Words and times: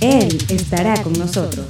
Él 0.00 0.38
estará 0.48 1.02
con 1.02 1.12
nosotros. 1.14 1.66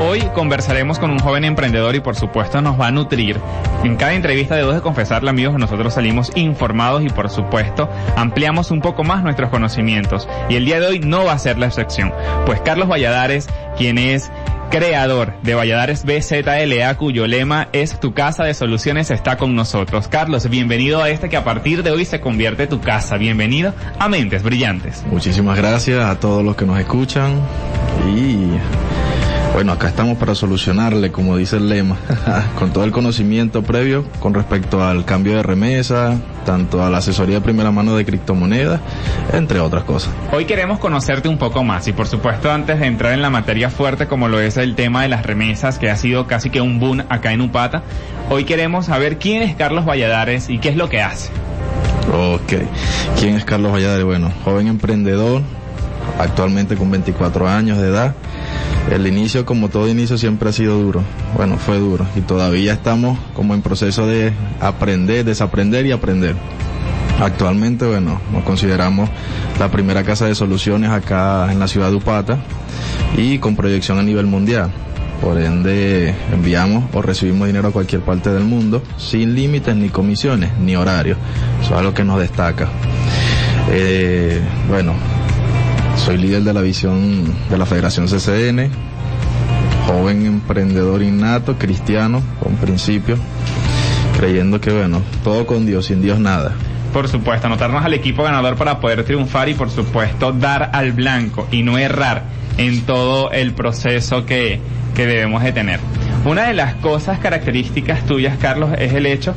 Hoy 0.00 0.20
conversaremos 0.34 0.98
con 0.98 1.10
un 1.10 1.18
joven 1.18 1.44
emprendedor 1.44 1.94
y 1.94 2.00
por 2.00 2.16
supuesto 2.16 2.62
nos 2.62 2.80
va 2.80 2.86
a 2.86 2.90
nutrir. 2.90 3.38
En 3.82 3.96
cada 3.96 4.14
entrevista 4.14 4.54
de 4.54 4.62
Dos 4.62 4.76
de 4.76 4.80
Confesarle 4.80 5.28
amigos 5.28 5.58
nosotros 5.58 5.92
salimos 5.92 6.32
informados 6.36 7.02
y 7.02 7.08
por 7.08 7.28
supuesto 7.28 7.88
ampliamos 8.16 8.70
un 8.70 8.80
poco 8.80 9.04
más 9.04 9.22
nuestros 9.22 9.50
conocimientos. 9.50 10.26
Y 10.48 10.56
el 10.56 10.64
día 10.64 10.80
de 10.80 10.86
hoy 10.86 11.00
no 11.00 11.24
va 11.24 11.32
a 11.32 11.38
ser 11.38 11.58
la 11.58 11.66
excepción, 11.66 12.14
pues 12.46 12.60
Carlos 12.60 12.88
Valladares, 12.88 13.48
quien 13.76 13.98
es 13.98 14.30
creador 14.70 15.34
de 15.42 15.54
Valladares 15.54 16.04
BZLA, 16.04 16.94
cuyo 16.96 17.26
lema 17.26 17.68
es 17.72 17.98
Tu 18.00 18.14
casa 18.14 18.44
de 18.44 18.54
soluciones 18.54 19.10
está 19.10 19.36
con 19.36 19.54
nosotros. 19.54 20.08
Carlos, 20.08 20.48
bienvenido 20.48 21.02
a 21.02 21.10
este 21.10 21.28
que 21.28 21.36
a 21.36 21.44
partir 21.44 21.82
de 21.82 21.90
hoy 21.90 22.04
se 22.04 22.20
convierte 22.20 22.66
tu 22.66 22.80
casa. 22.80 23.16
Bienvenido 23.16 23.74
a 23.98 24.08
Mentes 24.08 24.42
Brillantes. 24.42 25.04
Muchísimas 25.10 25.56
gracias 25.56 26.04
a 26.04 26.18
todos 26.18 26.44
los 26.44 26.56
que 26.56 26.66
nos 26.66 26.78
escuchan 26.78 27.40
y 28.16 28.48
bueno, 29.54 29.70
acá 29.70 29.86
estamos 29.86 30.18
para 30.18 30.34
solucionarle, 30.34 31.12
como 31.12 31.36
dice 31.36 31.58
el 31.58 31.68
lema, 31.68 31.96
con 32.58 32.72
todo 32.72 32.82
el 32.82 32.90
conocimiento 32.90 33.62
previo 33.62 34.04
con 34.18 34.34
respecto 34.34 34.82
al 34.82 35.04
cambio 35.04 35.36
de 35.36 35.44
remesa, 35.44 36.20
tanto 36.44 36.82
a 36.82 36.90
la 36.90 36.98
asesoría 36.98 37.36
de 37.36 37.40
primera 37.40 37.70
mano 37.70 37.94
de 37.94 38.04
criptomonedas, 38.04 38.80
entre 39.32 39.60
otras 39.60 39.84
cosas. 39.84 40.12
Hoy 40.32 40.44
queremos 40.46 40.80
conocerte 40.80 41.28
un 41.28 41.38
poco 41.38 41.62
más 41.62 41.86
y 41.86 41.92
por 41.92 42.08
supuesto 42.08 42.50
antes 42.50 42.80
de 42.80 42.86
entrar 42.86 43.12
en 43.12 43.22
la 43.22 43.30
materia 43.30 43.70
fuerte 43.70 44.08
como 44.08 44.26
lo 44.26 44.40
es 44.40 44.56
el 44.56 44.74
tema 44.74 45.02
de 45.02 45.08
las 45.08 45.24
remesas, 45.24 45.78
que 45.78 45.88
ha 45.88 45.96
sido 45.96 46.26
casi 46.26 46.50
que 46.50 46.60
un 46.60 46.80
boom 46.80 47.04
acá 47.08 47.32
en 47.32 47.40
Upata, 47.40 47.84
hoy 48.30 48.42
queremos 48.42 48.86
saber 48.86 49.18
quién 49.18 49.44
es 49.44 49.54
Carlos 49.54 49.86
Valladares 49.86 50.50
y 50.50 50.58
qué 50.58 50.70
es 50.70 50.76
lo 50.76 50.88
que 50.88 51.00
hace. 51.00 51.30
Ok, 52.12 52.54
¿quién 53.20 53.36
es 53.36 53.44
Carlos 53.44 53.72
Valladares? 53.72 54.04
Bueno, 54.04 54.32
joven 54.42 54.66
emprendedor, 54.66 55.42
actualmente 56.18 56.74
con 56.74 56.90
24 56.90 57.48
años 57.48 57.78
de 57.78 57.86
edad 57.86 58.14
el 58.90 59.06
inicio, 59.06 59.46
como 59.46 59.68
todo 59.68 59.88
inicio, 59.88 60.18
siempre 60.18 60.50
ha 60.50 60.52
sido 60.52 60.78
duro. 60.78 61.02
Bueno, 61.36 61.56
fue 61.58 61.78
duro. 61.78 62.06
Y 62.16 62.20
todavía 62.20 62.74
estamos 62.74 63.18
como 63.34 63.54
en 63.54 63.62
proceso 63.62 64.06
de 64.06 64.32
aprender, 64.60 65.24
desaprender 65.24 65.86
y 65.86 65.92
aprender. 65.92 66.36
Actualmente, 67.20 67.86
bueno, 67.86 68.20
nos 68.32 68.42
consideramos 68.44 69.08
la 69.58 69.70
primera 69.70 70.02
casa 70.02 70.26
de 70.26 70.34
soluciones 70.34 70.90
acá 70.90 71.50
en 71.50 71.58
la 71.58 71.68
ciudad 71.68 71.90
de 71.90 71.96
Upata 71.96 72.38
y 73.16 73.38
con 73.38 73.56
proyección 73.56 73.98
a 73.98 74.02
nivel 74.02 74.26
mundial. 74.26 74.70
Por 75.20 75.40
ende, 75.40 76.14
enviamos 76.32 76.84
o 76.92 77.00
recibimos 77.00 77.46
dinero 77.46 77.68
a 77.68 77.72
cualquier 77.72 78.02
parte 78.02 78.30
del 78.30 78.44
mundo 78.44 78.82
sin 78.98 79.34
límites 79.34 79.74
ni 79.74 79.88
comisiones 79.88 80.50
ni 80.58 80.76
horarios. 80.76 81.16
Eso 81.62 81.72
es 81.72 81.78
algo 81.78 81.94
que 81.94 82.04
nos 82.04 82.20
destaca. 82.20 82.68
Eh, 83.70 84.40
bueno, 84.68 84.92
soy 86.04 86.18
líder 86.18 86.42
de 86.42 86.52
la 86.52 86.60
visión 86.60 87.24
de 87.48 87.56
la 87.56 87.64
Federación 87.64 88.08
CCN, 88.08 88.70
joven 89.86 90.26
emprendedor 90.26 91.02
innato, 91.02 91.56
cristiano, 91.56 92.20
con 92.40 92.56
principio, 92.56 93.16
creyendo 94.18 94.60
que 94.60 94.70
bueno, 94.70 95.00
todo 95.22 95.46
con 95.46 95.64
Dios, 95.64 95.86
sin 95.86 96.02
Dios 96.02 96.18
nada. 96.18 96.52
Por 96.92 97.08
supuesto, 97.08 97.46
anotarnos 97.46 97.82
al 97.82 97.94
equipo 97.94 98.22
ganador 98.22 98.56
para 98.56 98.80
poder 98.80 99.02
triunfar 99.04 99.48
y 99.48 99.54
por 99.54 99.70
supuesto 99.70 100.32
dar 100.32 100.70
al 100.74 100.92
blanco 100.92 101.48
y 101.50 101.62
no 101.62 101.78
errar 101.78 102.24
en 102.58 102.82
todo 102.82 103.30
el 103.30 103.54
proceso 103.54 104.26
que, 104.26 104.60
que 104.94 105.06
debemos 105.06 105.42
de 105.42 105.52
tener. 105.52 105.80
Una 106.26 106.48
de 106.48 106.52
las 106.52 106.74
cosas 106.74 107.18
características 107.18 108.04
tuyas, 108.04 108.36
Carlos, 108.38 108.72
es 108.76 108.92
el 108.92 109.06
hecho 109.06 109.34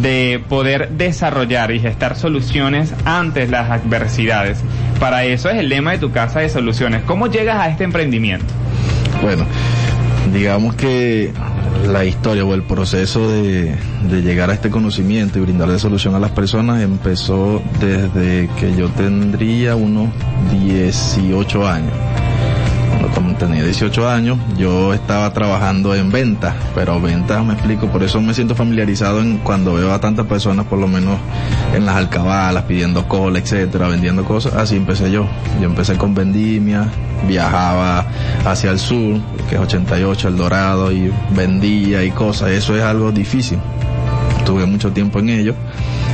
de 0.00 0.42
poder 0.48 0.90
desarrollar 0.90 1.70
y 1.72 1.80
gestar 1.80 2.16
soluciones 2.16 2.94
antes 3.04 3.50
las 3.50 3.70
adversidades. 3.70 4.58
Para 4.98 5.24
eso 5.24 5.50
es 5.50 5.58
el 5.58 5.68
lema 5.68 5.92
de 5.92 5.98
tu 5.98 6.10
casa 6.10 6.40
de 6.40 6.48
soluciones. 6.48 7.02
¿Cómo 7.04 7.26
llegas 7.26 7.58
a 7.58 7.68
este 7.68 7.84
emprendimiento? 7.84 8.46
Bueno, 9.22 9.44
digamos 10.32 10.74
que 10.74 11.32
la 11.86 12.04
historia 12.04 12.44
o 12.44 12.54
el 12.54 12.62
proceso 12.62 13.30
de, 13.30 13.74
de, 14.08 14.22
llegar 14.22 14.50
a 14.50 14.54
este 14.54 14.70
conocimiento 14.70 15.38
y 15.38 15.42
brindarle 15.42 15.78
solución 15.78 16.14
a 16.14 16.18
las 16.18 16.30
personas 16.30 16.82
empezó 16.82 17.62
desde 17.80 18.48
que 18.58 18.74
yo 18.76 18.88
tendría 18.90 19.76
unos 19.76 20.10
18 20.50 21.68
años 21.68 21.92
tenía 23.40 23.64
18 23.64 24.06
años, 24.06 24.38
yo 24.58 24.92
estaba 24.92 25.32
trabajando 25.32 25.94
en 25.94 26.12
ventas, 26.12 26.54
pero 26.74 27.00
ventas 27.00 27.42
me 27.42 27.54
explico, 27.54 27.86
por 27.86 28.02
eso 28.02 28.20
me 28.20 28.34
siento 28.34 28.54
familiarizado 28.54 29.20
en 29.20 29.38
cuando 29.38 29.72
veo 29.72 29.94
a 29.94 29.98
tantas 29.98 30.26
personas, 30.26 30.66
por 30.66 30.78
lo 30.78 30.86
menos 30.86 31.18
en 31.74 31.86
las 31.86 31.96
alcabalas, 31.96 32.64
pidiendo 32.64 33.08
cola, 33.08 33.38
etcétera, 33.38 33.88
vendiendo 33.88 34.24
cosas, 34.24 34.54
así 34.54 34.76
empecé 34.76 35.10
yo. 35.10 35.26
Yo 35.58 35.66
empecé 35.66 35.96
con 35.96 36.14
vendimia, 36.14 36.86
viajaba 37.26 38.04
hacia 38.44 38.70
el 38.72 38.78
sur, 38.78 39.18
que 39.48 39.54
es 39.54 39.60
88, 39.60 40.28
El 40.28 40.36
Dorado, 40.36 40.92
y 40.92 41.10
vendía 41.34 42.04
y 42.04 42.10
cosas, 42.10 42.50
eso 42.50 42.76
es 42.76 42.82
algo 42.82 43.10
difícil. 43.10 43.58
Tuve 44.44 44.66
mucho 44.66 44.92
tiempo 44.92 45.18
en 45.18 45.30
ello, 45.30 45.54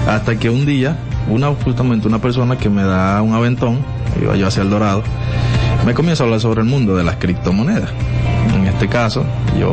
hasta 0.08 0.38
que 0.38 0.48
un 0.48 0.64
día, 0.64 0.96
una, 1.28 1.48
justamente 1.52 2.06
una 2.06 2.20
persona 2.20 2.56
que 2.56 2.70
me 2.70 2.84
da 2.84 3.20
un 3.20 3.34
aventón, 3.34 3.78
iba 4.22 4.36
yo 4.36 4.46
hacia 4.46 4.62
El 4.62 4.70
Dorado, 4.70 5.02
me 5.86 5.94
comienza 5.94 6.24
a 6.24 6.26
hablar 6.26 6.40
sobre 6.40 6.62
el 6.62 6.66
mundo 6.66 6.96
de 6.96 7.04
las 7.04 7.14
criptomonedas. 7.16 7.90
En 8.52 8.66
este 8.66 8.88
caso, 8.88 9.24
yo, 9.56 9.70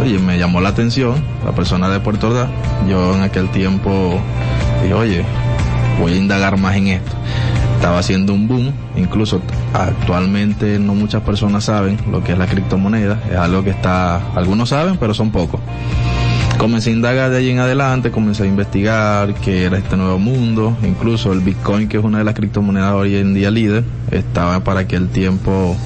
oye, 0.00 0.20
me 0.20 0.38
llamó 0.38 0.60
la 0.60 0.68
atención 0.68 1.16
la 1.44 1.50
persona 1.50 1.88
de 1.88 1.98
Puerto 1.98 2.28
Ordaz. 2.28 2.48
Yo 2.88 3.16
en 3.16 3.22
aquel 3.22 3.50
tiempo 3.50 4.20
dije, 4.82 4.94
oye, 4.94 5.24
voy 6.00 6.12
a 6.12 6.16
indagar 6.16 6.58
más 6.58 6.76
en 6.76 6.86
esto. 6.86 7.10
Estaba 7.74 7.98
haciendo 7.98 8.34
un 8.34 8.46
boom, 8.46 8.72
incluso 8.96 9.42
actualmente 9.74 10.78
no 10.78 10.94
muchas 10.94 11.22
personas 11.22 11.64
saben 11.64 11.98
lo 12.08 12.22
que 12.22 12.32
es 12.32 12.38
la 12.38 12.46
criptomoneda. 12.46 13.20
Es 13.28 13.36
algo 13.36 13.64
que 13.64 13.70
está, 13.70 14.30
algunos 14.36 14.68
saben, 14.68 14.96
pero 14.96 15.12
son 15.12 15.32
pocos 15.32 15.60
comencé 16.58 16.90
a 16.90 16.92
indagar 16.92 17.30
de 17.30 17.38
allí 17.38 17.50
en 17.50 17.60
adelante, 17.60 18.10
comencé 18.10 18.42
a 18.42 18.46
investigar 18.46 19.32
qué 19.34 19.64
era 19.64 19.78
este 19.78 19.96
nuevo 19.96 20.18
mundo, 20.18 20.76
incluso 20.82 21.32
el 21.32 21.40
Bitcoin, 21.40 21.88
que 21.88 21.98
es 21.98 22.04
una 22.04 22.18
de 22.18 22.24
las 22.24 22.34
criptomonedas 22.34 22.92
hoy 22.94 23.16
en 23.16 23.32
día 23.32 23.50
líder, 23.50 23.84
estaba 24.10 24.60
para 24.60 24.80
aquel 24.80 25.08
tiempo 25.08 25.76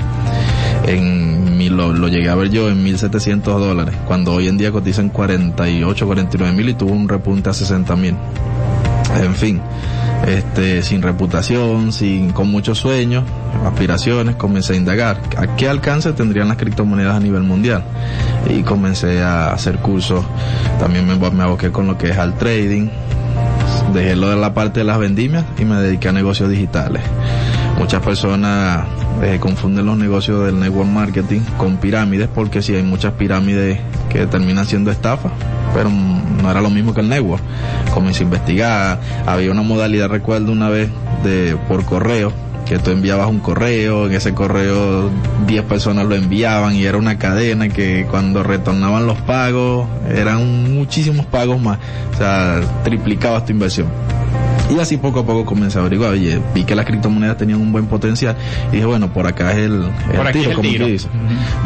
en 0.86 1.42
lo, 1.76 1.92
lo, 1.92 2.08
llegué 2.08 2.28
a 2.28 2.34
ver 2.34 2.50
yo 2.50 2.68
en 2.68 2.82
1700 2.82 3.60
dólares, 3.60 3.94
cuando 4.06 4.32
hoy 4.32 4.48
en 4.48 4.58
día 4.58 4.72
cotizan 4.72 5.10
48, 5.10 6.06
49 6.06 6.56
mil 6.56 6.68
y 6.68 6.74
tuvo 6.74 6.92
un 6.92 7.08
repunte 7.08 7.50
a 7.50 7.52
60 7.52 7.94
mil. 7.96 8.16
En 9.22 9.34
fin, 9.34 9.60
este, 10.26 10.82
sin 10.82 11.02
reputación, 11.02 11.92
sin, 11.92 12.30
con 12.32 12.50
muchos 12.50 12.78
sueños, 12.78 13.24
aspiraciones, 13.64 14.36
comencé 14.36 14.74
a 14.74 14.76
indagar 14.76 15.20
a 15.36 15.56
qué 15.56 15.68
alcance 15.68 16.12
tendrían 16.12 16.48
las 16.48 16.56
criptomonedas 16.56 17.16
a 17.16 17.20
nivel 17.20 17.42
mundial. 17.42 17.84
Y 18.48 18.62
comencé 18.62 19.22
a 19.22 19.52
hacer 19.52 19.78
cursos, 19.78 20.24
también 20.78 21.06
me, 21.06 21.16
me 21.16 21.42
aboqué 21.42 21.70
con 21.70 21.86
lo 21.86 21.98
que 21.98 22.10
es 22.10 22.18
al 22.18 22.36
trading, 22.38 22.88
dejé 23.92 24.16
lo 24.16 24.30
de 24.30 24.36
la 24.36 24.54
parte 24.54 24.80
de 24.80 24.84
las 24.84 24.98
vendimias 24.98 25.44
y 25.58 25.64
me 25.64 25.76
dediqué 25.76 26.08
a 26.08 26.12
negocios 26.12 26.50
digitales. 26.50 27.02
Muchas 27.78 28.02
personas 28.02 28.86
eh, 29.22 29.38
confunden 29.40 29.86
los 29.86 29.96
negocios 29.96 30.46
del 30.46 30.58
network 30.58 30.88
marketing 30.88 31.40
con 31.56 31.78
pirámides 31.78 32.28
porque 32.32 32.62
sí 32.62 32.74
hay 32.74 32.82
muchas 32.82 33.14
pirámides 33.14 33.80
que 34.08 34.26
terminan 34.26 34.66
siendo 34.66 34.90
estafas, 34.90 35.32
pero 35.74 35.90
no 35.90 36.50
era 36.50 36.60
lo 36.60 36.70
mismo 36.70 36.94
que 36.94 37.00
el 37.00 37.08
network. 37.08 37.42
Comencé 37.92 38.22
a 38.22 38.24
investigar, 38.24 39.00
había 39.26 39.50
una 39.50 39.62
modalidad, 39.62 40.08
recuerdo 40.08 40.52
una 40.52 40.68
vez, 40.68 40.90
de 41.24 41.56
por 41.68 41.84
correo, 41.84 42.32
que 42.66 42.78
tú 42.78 42.90
enviabas 42.90 43.28
un 43.28 43.40
correo, 43.40 44.06
en 44.06 44.14
ese 44.14 44.34
correo 44.34 45.10
10 45.46 45.64
personas 45.64 46.06
lo 46.06 46.14
enviaban 46.14 46.74
y 46.76 46.84
era 46.84 46.98
una 46.98 47.18
cadena 47.18 47.68
que 47.68 48.06
cuando 48.10 48.42
retornaban 48.42 49.06
los 49.06 49.18
pagos 49.18 49.88
eran 50.08 50.74
muchísimos 50.74 51.26
pagos 51.26 51.60
más, 51.60 51.78
o 52.14 52.16
sea, 52.16 52.60
triplicabas 52.84 53.44
tu 53.44 53.52
inversión. 53.52 53.88
Y 54.72 54.80
así 54.80 54.96
poco 54.96 55.20
a 55.20 55.26
poco 55.26 55.44
comencé 55.44 55.78
a 55.78 55.82
averiguar, 55.82 56.12
oye, 56.12 56.40
vi 56.54 56.64
que 56.64 56.74
las 56.74 56.86
criptomonedas 56.86 57.36
tenían 57.36 57.60
un 57.60 57.72
buen 57.72 57.86
potencial 57.86 58.36
y 58.70 58.76
dije, 58.76 58.86
bueno, 58.86 59.12
por 59.12 59.26
acá 59.26 59.52
es 59.52 59.58
el, 59.58 59.82
el 60.10 60.16
Por 60.16 60.26
aquí 60.26 60.38
tiro, 60.38 60.50
el 60.50 60.56
como 60.56 60.68
tiro. 60.70 60.86
tú 60.86 60.92
dices. 60.92 61.10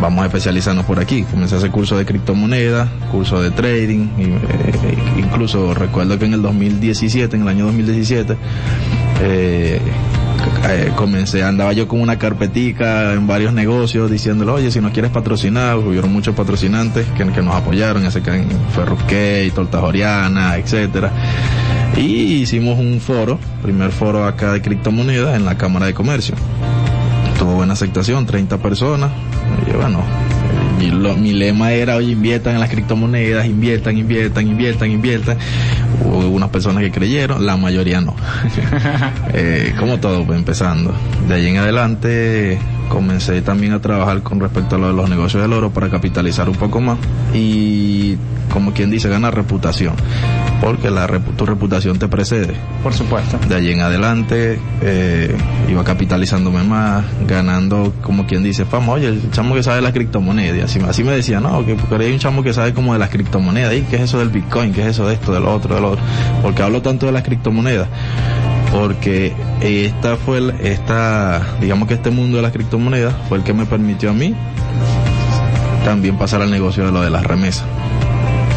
Vamos 0.01 0.23
a 0.23 0.27
especializarnos 0.27 0.85
por 0.87 0.99
aquí. 0.99 1.23
Comencé 1.23 1.55
a 1.55 1.59
hacer 1.59 1.71
curso 1.71 1.97
de 1.97 2.05
criptomonedas, 2.05 2.89
curso 3.13 3.41
de 3.41 3.53
trading, 3.53 4.09
y, 4.19 4.23
eh, 4.23 4.99
incluso 5.19 5.73
recuerdo 5.73 6.19
que 6.19 6.25
en 6.25 6.35
el 6.35 6.43
2017, 6.43 7.37
en 7.37 7.43
el 7.43 7.49
año 7.49 7.67
2017, 7.67 8.37
eh, 9.23 9.81
eh, 10.69 10.93
comencé, 10.97 11.43
andaba 11.43 11.73
yo 11.73 11.87
con 11.87 12.01
una 12.01 12.19
carpetica 12.19 13.13
en 13.13 13.27
varios 13.27 13.53
negocios 13.53 14.11
diciéndole, 14.11 14.51
oye, 14.51 14.71
si 14.71 14.81
nos 14.81 14.93
quieres 14.93 15.11
patrocinar, 15.11 15.77
hubieron 15.79 16.13
muchos 16.13 16.35
patrocinantes 16.35 17.07
que, 17.17 17.25
nos 17.25 17.55
apoyaron, 17.55 18.05
ese 18.05 18.23
que 18.23 18.31
en 18.31 18.49
Ferrusquey, 18.75 19.51
Torta 19.51 19.81
Joriana, 19.81 20.57
etcétera. 20.57 21.13
Y 21.97 22.43
hicimos 22.43 22.79
un 22.79 23.01
foro, 23.01 23.39
primer 23.63 23.91
foro 23.91 24.25
acá 24.25 24.53
de 24.53 24.61
criptomonedas 24.61 25.37
en 25.37 25.45
la 25.45 25.57
Cámara 25.57 25.87
de 25.87 25.95
Comercio. 25.95 26.35
Tuvo 27.39 27.55
buena 27.55 27.75
aceptación, 27.75 28.27
30 28.27 28.59
personas. 28.59 29.11
Y 29.67 29.77
bueno, 29.77 30.03
mi, 30.79 30.91
lo- 30.91 31.17
mi 31.17 31.33
lema 31.33 31.73
era, 31.73 31.97
oye, 31.97 32.13
inviertan 32.13 32.55
en 32.55 32.61
las 32.61 32.71
criptomonedas, 32.71 33.47
inviertan, 33.47 33.97
inviertan, 33.97 34.47
inviertan, 34.47 34.91
inviertan. 34.91 35.39
Hubo 36.05 36.29
unas 36.29 36.51
personas 36.51 36.83
que 36.83 36.91
creyeron, 36.91 37.45
la 37.47 37.57
mayoría 37.57 38.01
no. 38.01 38.15
Eh, 39.35 39.75
como 39.79 39.99
todo, 39.99 40.25
pues 40.25 40.39
empezando. 40.39 40.95
De 41.29 41.35
ahí 41.35 41.47
en 41.49 41.59
adelante 41.59 42.59
comencé 42.89 43.43
también 43.43 43.73
a 43.73 43.81
trabajar 43.81 44.23
con 44.23 44.41
respecto 44.41 44.77
a 44.77 44.79
lo 44.79 44.89
de 44.89 44.95
los 44.95 45.09
negocios 45.09 45.43
del 45.43 45.53
oro 45.53 45.71
para 45.71 45.89
capitalizar 45.91 46.49
un 46.49 46.57
poco 46.57 46.81
más 46.81 46.99
y, 47.35 48.17
como 48.53 48.73
quien 48.73 48.91
dice, 48.91 49.09
ganar 49.09 49.35
reputación. 49.35 49.95
Porque 50.61 50.91
la 50.91 51.07
tu 51.37 51.45
reputación 51.45 51.99
te 51.99 52.09
precede. 52.09 52.55
Por 52.83 52.95
supuesto. 52.95 53.39
De 53.47 53.55
allí 53.55 53.73
en 53.73 53.81
adelante 53.81 54.59
eh, 54.81 55.37
iba 55.69 55.85
capitalizándome 55.85 56.65
más, 56.65 57.05
ganando, 57.27 57.93
como 58.03 58.27
quien 58.27 58.43
dice, 58.43 58.65
fama, 58.65 58.93
oye, 58.93 59.09
el 59.09 59.31
chamo 59.31 59.55
que 59.55 59.63
sabe 59.63 59.77
de 59.77 59.83
las 59.83 59.93
criptomonedas. 59.93 60.57
Y 60.57 60.61
así, 60.63 60.81
así 60.89 61.05
me 61.05 61.13
decía, 61.13 61.41
no, 61.41 61.65
que 61.67 61.75
porque 61.75 62.07
hay 62.07 62.13
un 62.13 62.19
chamo 62.19 62.43
que 62.43 62.55
sabe 62.55 62.73
como 62.73 62.95
de 62.95 62.99
las 62.99 63.11
criptomonedas. 63.11 63.75
¿Y 63.75 63.83
qué 63.83 63.97
es 63.97 64.03
eso 64.03 64.19
del 64.19 64.31
Bitcoin? 64.31 64.73
¿Qué 64.73 64.83
es 64.83 64.89
eso 64.89 65.07
de 65.07 65.15
esto, 65.15 65.33
del 65.33 65.45
otro, 65.45 65.75
del 65.75 65.85
otro? 65.85 66.03
Porque 66.43 66.63
hablo 66.63 66.81
tanto 66.81 67.07
de 67.07 67.13
las 67.13 67.23
criptomonedas. 67.23 67.89
Porque 68.79 69.33
esta 69.63 70.17
fue, 70.17 70.39
el- 70.39 70.51
esta, 70.61 71.41
digamos 71.61 71.89
que 71.89 71.95
este 71.95 72.11
mundo 72.11 72.37
de 72.37 72.43
las 72.43 72.53
criptomonedas 72.53 73.15
fue 73.29 73.39
el 73.39 73.45
que 73.45 73.55
me 73.55 73.65
permitió 73.65 74.11
a 74.11 74.13
mí 74.13 74.35
también 75.85 76.19
pasar 76.19 76.43
al 76.43 76.51
negocio 76.51 76.85
de 76.85 76.93
lo 76.93 77.01
de 77.01 77.09
las 77.11 77.25
remesas. 77.25 77.65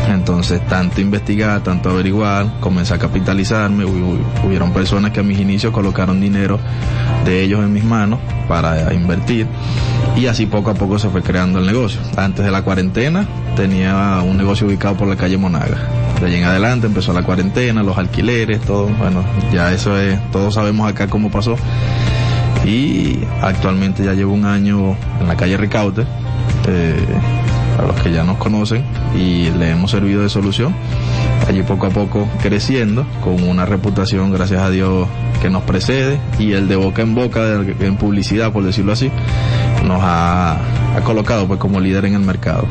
Entonces, 0.10 0.60
tanto 0.68 1.00
investigar, 1.00 1.62
tanto 1.62 1.90
averiguar, 1.92 2.60
comencé 2.60 2.96
a 2.96 2.98
capitalizarme. 2.98 3.86
Hu- 3.86 3.90
hu- 4.18 4.46
Hubieron 4.48 4.74
personas 4.74 5.12
que 5.12 5.20
a 5.20 5.24
mis 5.24 5.40
inicios 5.40 5.72
colocaron 5.72 6.20
dinero 6.20 6.60
de 7.26 7.42
ellos 7.44 7.60
en 7.64 7.72
mis 7.72 7.84
manos 7.84 8.20
para 8.48 8.92
invertir. 8.94 9.46
Y 10.20 10.28
así 10.28 10.48
poco 10.48 10.70
a 10.70 10.74
poco 10.74 11.00
se 11.00 11.08
fue 11.08 11.22
creando 11.22 11.60
el 11.60 11.66
negocio. 11.66 12.02
Antes 12.18 12.44
de 12.44 12.52
la 12.52 12.62
cuarentena 12.62 13.26
tenía 13.56 14.22
un 14.22 14.36
negocio 14.36 14.68
ubicado 14.68 14.98
por 14.98 15.08
la 15.08 15.16
calle 15.16 15.38
Monaga. 15.38 15.78
De 16.20 16.26
allí 16.26 16.36
en 16.36 16.44
adelante 16.44 16.88
empezó 16.88 17.14
la 17.14 17.24
cuarentena, 17.24 17.84
los 17.84 17.98
alquileres, 17.98 18.60
todo. 18.60 18.88
Bueno, 18.88 19.24
ya 19.54 19.72
eso 19.72 19.98
es, 19.98 20.20
todos 20.32 20.56
sabemos 20.56 20.90
acá 20.90 21.08
cómo 21.08 21.32
pasó. 21.32 21.56
Y 22.66 23.20
actualmente 23.42 24.04
ya 24.04 24.14
llevo 24.14 24.34
un 24.34 24.44
año 24.44 24.98
en 25.22 25.28
la 25.28 25.38
calle 25.38 25.56
Ricaute. 25.56 26.02
eh, 26.68 26.98
a 27.80 27.88
los 27.88 27.96
que 28.02 28.12
ya 28.12 28.24
nos 28.24 28.38
conocen 28.38 28.84
y 29.16 29.50
le 29.52 29.72
hemos 29.72 29.92
servido 29.92 30.22
de 30.22 30.30
solución. 30.30 30.76
Allí 31.48 31.64
poco 31.64 31.88
a 31.88 31.90
poco 31.90 32.28
creciendo 32.42 33.06
con 33.24 33.42
una 33.44 33.66
reputación, 33.66 34.32
gracias 34.32 34.62
a 34.62 34.70
Dios, 34.70 35.08
que 35.42 35.50
nos 35.50 35.64
precede 35.64 36.20
y 36.38 36.52
el 36.52 36.68
de 36.68 36.76
boca 36.76 37.02
en 37.02 37.16
boca, 37.16 37.42
en 37.80 37.96
publicidad, 37.96 38.52
por 38.52 38.64
decirlo 38.64 38.92
así, 38.92 39.10
nos 39.86 40.02
ha, 40.02 40.58
ha 40.96 41.02
colocado 41.04 41.48
pues 41.48 41.60
como 41.60 41.80
líder 41.80 42.06
en 42.06 42.16
el 42.16 42.22
mercado. 42.22 42.66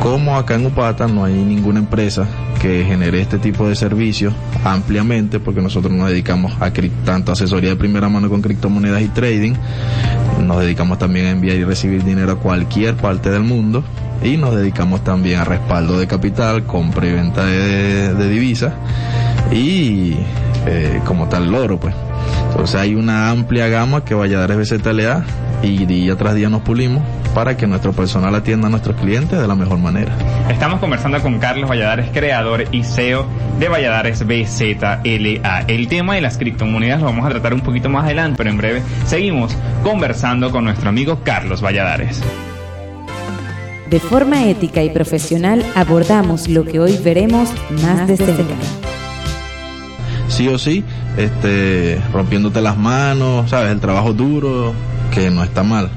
Como 0.00 0.36
acá 0.36 0.54
en 0.54 0.66
Upata 0.66 1.08
no 1.08 1.24
hay 1.24 1.34
ninguna 1.34 1.80
empresa 1.80 2.28
que 2.60 2.84
genere 2.84 3.20
este 3.20 3.38
tipo 3.38 3.68
de 3.68 3.74
servicios 3.74 4.32
ampliamente, 4.64 5.40
porque 5.40 5.60
nosotros 5.60 5.92
nos 5.92 6.08
dedicamos 6.08 6.52
a 6.60 6.72
tanto 7.04 7.32
asesoría 7.32 7.70
de 7.70 7.76
primera 7.76 8.08
mano 8.08 8.28
con 8.28 8.40
criptomonedas 8.40 9.02
y 9.02 9.08
trading, 9.08 9.54
nos 10.44 10.60
dedicamos 10.60 10.98
también 10.98 11.26
a 11.26 11.30
enviar 11.30 11.56
y 11.56 11.64
recibir 11.64 12.04
dinero 12.04 12.32
a 12.32 12.36
cualquier 12.36 12.94
parte 12.94 13.30
del 13.30 13.42
mundo 13.42 13.82
y 14.22 14.36
nos 14.36 14.54
dedicamos 14.54 15.02
también 15.04 15.40
a 15.40 15.44
respaldo 15.44 15.98
de 15.98 16.06
capital, 16.06 16.64
compra 16.64 17.06
y 17.06 17.12
venta 17.12 17.44
de, 17.44 18.28
divisas 18.28 18.74
y 19.52 20.16
eh, 20.66 21.00
como 21.04 21.28
tal 21.28 21.44
el 21.44 21.54
oro 21.54 21.78
pues. 21.78 21.94
Entonces 22.58 22.80
hay 22.80 22.96
una 22.96 23.30
amplia 23.30 23.68
gama 23.68 24.04
que 24.04 24.16
Valladares 24.16 24.58
BZLA 24.58 25.24
y 25.62 25.86
día 25.86 26.16
tras 26.16 26.34
día 26.34 26.48
nos 26.48 26.62
pulimos 26.62 27.04
para 27.32 27.56
que 27.56 27.68
nuestro 27.68 27.92
personal 27.92 28.34
atienda 28.34 28.66
a 28.66 28.70
nuestros 28.70 28.96
clientes 28.96 29.40
de 29.40 29.46
la 29.46 29.54
mejor 29.54 29.78
manera. 29.78 30.12
Estamos 30.50 30.80
conversando 30.80 31.22
con 31.22 31.38
Carlos 31.38 31.70
Valladares, 31.70 32.10
creador 32.12 32.64
y 32.72 32.82
CEO 32.82 33.26
de 33.60 33.68
Valladares 33.68 34.26
BZLA. 34.26 35.66
El 35.68 35.86
tema 35.86 36.16
de 36.16 36.20
las 36.20 36.36
criptomonedas 36.36 36.98
lo 36.98 37.06
vamos 37.06 37.26
a 37.26 37.28
tratar 37.28 37.54
un 37.54 37.60
poquito 37.60 37.88
más 37.90 38.06
adelante, 38.06 38.38
pero 38.38 38.50
en 38.50 38.56
breve 38.56 38.82
seguimos 39.06 39.56
conversando 39.84 40.50
con 40.50 40.64
nuestro 40.64 40.88
amigo 40.88 41.20
Carlos 41.22 41.62
Valladares. 41.62 42.20
De 43.88 44.00
forma 44.00 44.46
ética 44.46 44.82
y 44.82 44.90
profesional 44.90 45.64
abordamos 45.76 46.48
lo 46.48 46.64
que 46.64 46.80
hoy 46.80 46.98
veremos 47.04 47.50
más 47.84 48.08
de 48.08 48.16
cerca. 48.16 48.87
Sí 50.28 50.48
o 50.48 50.58
sí, 50.58 50.84
este, 51.16 52.00
rompiéndote 52.12 52.60
las 52.60 52.76
manos, 52.76 53.50
sabes, 53.50 53.72
el 53.72 53.80
trabajo 53.80 54.12
duro, 54.12 54.72
que 55.12 55.30
no 55.30 55.42
está 55.42 55.62
mal. 55.62 55.88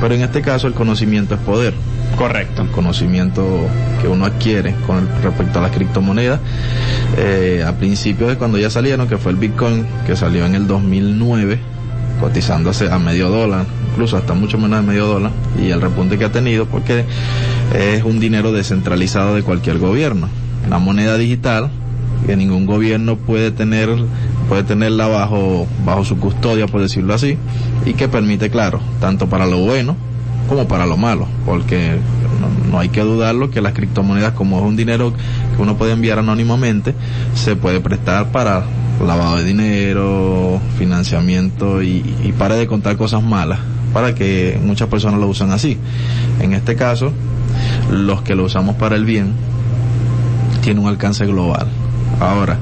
Pero 0.00 0.14
en 0.14 0.22
este 0.22 0.42
caso 0.42 0.66
el 0.66 0.74
conocimiento 0.74 1.34
es 1.34 1.40
poder. 1.40 1.74
Correcto. 2.16 2.62
El 2.62 2.68
conocimiento 2.68 3.44
que 4.00 4.06
uno 4.08 4.24
adquiere 4.26 4.74
con 4.86 4.98
el- 4.98 5.08
respecto 5.22 5.58
a 5.58 5.62
las 5.62 5.72
criptomonedas. 5.72 6.38
Eh, 7.16 7.64
a 7.66 7.72
principios 7.72 8.30
de 8.30 8.36
cuando 8.36 8.58
ya 8.58 8.70
salieron, 8.70 9.08
que 9.08 9.18
fue 9.18 9.32
el 9.32 9.38
Bitcoin, 9.38 9.84
que 10.06 10.14
salió 10.14 10.46
en 10.46 10.54
el 10.54 10.66
2009, 10.68 11.58
cotizándose 12.20 12.90
a 12.90 12.98
medio 12.98 13.28
dólar, 13.30 13.66
incluso 13.90 14.16
hasta 14.16 14.34
mucho 14.34 14.58
menos 14.58 14.80
de 14.80 14.86
medio 14.86 15.06
dólar, 15.06 15.32
y 15.60 15.70
el 15.70 15.80
repunte 15.80 16.16
que 16.18 16.24
ha 16.24 16.32
tenido, 16.32 16.66
porque 16.66 17.04
es 17.74 18.04
un 18.04 18.20
dinero 18.20 18.52
descentralizado 18.52 19.34
de 19.34 19.42
cualquier 19.42 19.78
gobierno. 19.78 20.28
Una 20.66 20.78
moneda 20.78 21.18
digital 21.18 21.70
que 22.26 22.36
ningún 22.36 22.66
gobierno 22.66 23.16
puede 23.16 23.50
tener 23.50 23.88
puede 24.48 24.62
tenerla 24.62 25.06
bajo 25.08 25.66
bajo 25.84 26.04
su 26.04 26.18
custodia 26.18 26.66
por 26.66 26.80
decirlo 26.80 27.14
así 27.14 27.38
y 27.86 27.94
que 27.94 28.08
permite 28.08 28.50
claro 28.50 28.80
tanto 29.00 29.28
para 29.28 29.46
lo 29.46 29.58
bueno 29.58 29.96
como 30.48 30.68
para 30.68 30.86
lo 30.86 30.96
malo 30.96 31.26
porque 31.46 31.96
no, 32.40 32.70
no 32.70 32.78
hay 32.78 32.88
que 32.88 33.00
dudarlo 33.00 33.50
que 33.50 33.60
las 33.60 33.72
criptomonedas 33.72 34.32
como 34.32 34.58
es 34.58 34.64
un 34.64 34.76
dinero 34.76 35.12
que 35.56 35.62
uno 35.62 35.76
puede 35.76 35.92
enviar 35.92 36.18
anónimamente 36.18 36.94
se 37.34 37.56
puede 37.56 37.80
prestar 37.80 38.32
para 38.32 38.64
lavado 39.04 39.36
de 39.36 39.44
dinero 39.44 40.60
financiamiento 40.78 41.82
y, 41.82 42.04
y 42.22 42.32
para 42.32 42.56
de 42.56 42.66
contar 42.66 42.96
cosas 42.96 43.22
malas 43.22 43.58
para 43.92 44.14
que 44.14 44.58
muchas 44.62 44.88
personas 44.88 45.20
lo 45.20 45.28
usan 45.28 45.50
así 45.50 45.78
en 46.40 46.52
este 46.52 46.76
caso 46.76 47.12
los 47.90 48.22
que 48.22 48.34
lo 48.34 48.44
usamos 48.44 48.76
para 48.76 48.96
el 48.96 49.04
bien 49.04 49.32
tiene 50.62 50.80
un 50.80 50.88
alcance 50.88 51.26
global. 51.26 51.66
Ahora, 52.20 52.58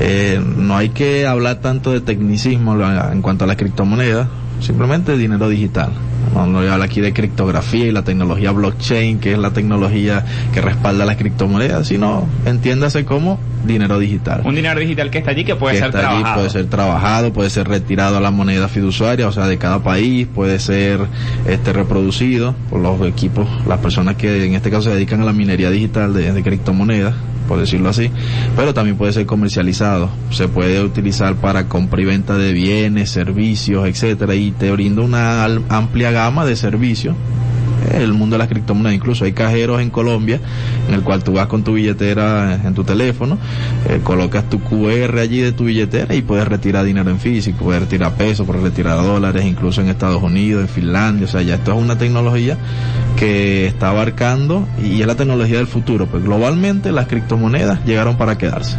eh, 0.00 0.40
no 0.56 0.76
hay 0.76 0.90
que 0.90 1.26
hablar 1.26 1.60
tanto 1.60 1.92
de 1.92 2.00
tecnicismo 2.00 2.76
en 3.12 3.22
cuanto 3.22 3.44
a 3.44 3.46
las 3.46 3.56
criptomonedas, 3.56 4.28
simplemente 4.60 5.16
dinero 5.16 5.48
digital. 5.48 5.90
No, 6.34 6.46
no 6.46 6.58
habla 6.58 6.84
aquí 6.84 7.00
de 7.00 7.12
criptografía 7.12 7.86
y 7.86 7.92
la 7.92 8.02
tecnología 8.02 8.50
blockchain, 8.50 9.20
que 9.20 9.32
es 9.32 9.38
la 9.38 9.52
tecnología 9.52 10.24
que 10.52 10.60
respalda 10.60 11.06
las 11.06 11.16
criptomonedas, 11.16 11.86
sino 11.86 12.26
entiéndase 12.44 13.04
como 13.04 13.38
dinero 13.64 13.98
digital 13.98 14.42
Un 14.44 14.54
dinero 14.54 14.78
digital 14.78 15.10
que 15.10 15.18
está 15.18 15.30
allí 15.30 15.44
que 15.44 15.56
puede 15.56 15.74
que 15.74 15.80
ser 15.80 15.88
está 15.88 15.98
allí, 16.00 16.08
trabajado. 16.08 16.36
puede 16.36 16.50
ser 16.50 16.66
trabajado, 16.66 17.32
puede 17.32 17.50
ser 17.50 17.68
retirado 17.68 18.16
a 18.16 18.20
la 18.20 18.30
moneda 18.30 18.68
fiduciaria, 18.68 19.28
o 19.28 19.32
sea, 19.32 19.46
de 19.46 19.56
cada 19.56 19.82
país, 19.82 20.26
puede 20.26 20.58
ser 20.58 21.00
este 21.46 21.72
reproducido 21.72 22.54
por 22.70 22.80
los 22.80 23.00
equipos, 23.06 23.46
las 23.66 23.78
personas 23.78 24.16
que 24.16 24.44
en 24.44 24.54
este 24.54 24.70
caso 24.70 24.82
se 24.82 24.90
dedican 24.90 25.22
a 25.22 25.24
la 25.24 25.32
minería 25.32 25.70
digital 25.70 26.12
de, 26.12 26.32
de 26.32 26.42
criptomonedas, 26.42 27.14
por 27.46 27.58
decirlo 27.58 27.88
así, 27.88 28.10
pero 28.54 28.74
también 28.74 28.96
puede 28.96 29.12
ser 29.12 29.26
comercializado, 29.26 30.10
se 30.30 30.48
puede 30.48 30.82
utilizar 30.82 31.36
para 31.36 31.68
compra 31.68 32.00
y 32.00 32.04
venta 32.04 32.36
de 32.36 32.52
bienes, 32.52 33.10
servicios, 33.10 33.86
etcétera, 33.86 34.34
y 34.34 34.50
te 34.50 34.70
brinda 34.72 35.02
una 35.02 35.44
amplia 35.68 36.10
gama 36.10 36.44
de 36.44 36.56
servicios 36.56 37.14
el 37.94 38.12
mundo 38.12 38.34
de 38.34 38.38
las 38.38 38.48
criptomonedas. 38.48 38.94
Incluso 38.94 39.24
hay 39.24 39.32
cajeros 39.32 39.80
en 39.80 39.90
Colombia 39.90 40.40
en 40.88 40.94
el 40.94 41.02
cual 41.02 41.22
tú 41.24 41.32
vas 41.34 41.46
con 41.46 41.62
tu 41.64 41.74
billetera 41.74 42.54
en 42.64 42.74
tu 42.74 42.84
teléfono, 42.84 43.38
eh, 43.88 44.00
colocas 44.02 44.48
tu 44.48 44.60
QR 44.60 45.18
allí 45.20 45.40
de 45.40 45.52
tu 45.52 45.64
billetera 45.64 46.14
y 46.14 46.22
puedes 46.22 46.46
retirar 46.48 46.84
dinero 46.84 47.10
en 47.10 47.18
físico, 47.20 47.64
puedes 47.64 47.82
retirar 47.82 48.12
pesos, 48.14 48.46
puedes 48.46 48.62
retirar 48.62 48.96
dólares, 49.02 49.44
incluso 49.44 49.80
en 49.80 49.88
Estados 49.88 50.22
Unidos, 50.22 50.62
en 50.62 50.68
Finlandia. 50.68 51.26
O 51.26 51.28
sea, 51.28 51.42
ya 51.42 51.54
esto 51.56 51.72
es 51.72 51.78
una 51.78 51.96
tecnología 51.98 52.56
que 53.18 53.66
está 53.66 53.90
abarcando 53.90 54.66
y 54.82 55.00
es 55.00 55.06
la 55.06 55.14
tecnología 55.14 55.56
del 55.58 55.66
futuro. 55.66 56.06
Pues 56.06 56.22
globalmente 56.22 56.92
las 56.92 57.06
criptomonedas 57.06 57.84
llegaron 57.84 58.16
para 58.16 58.36
quedarse. 58.38 58.76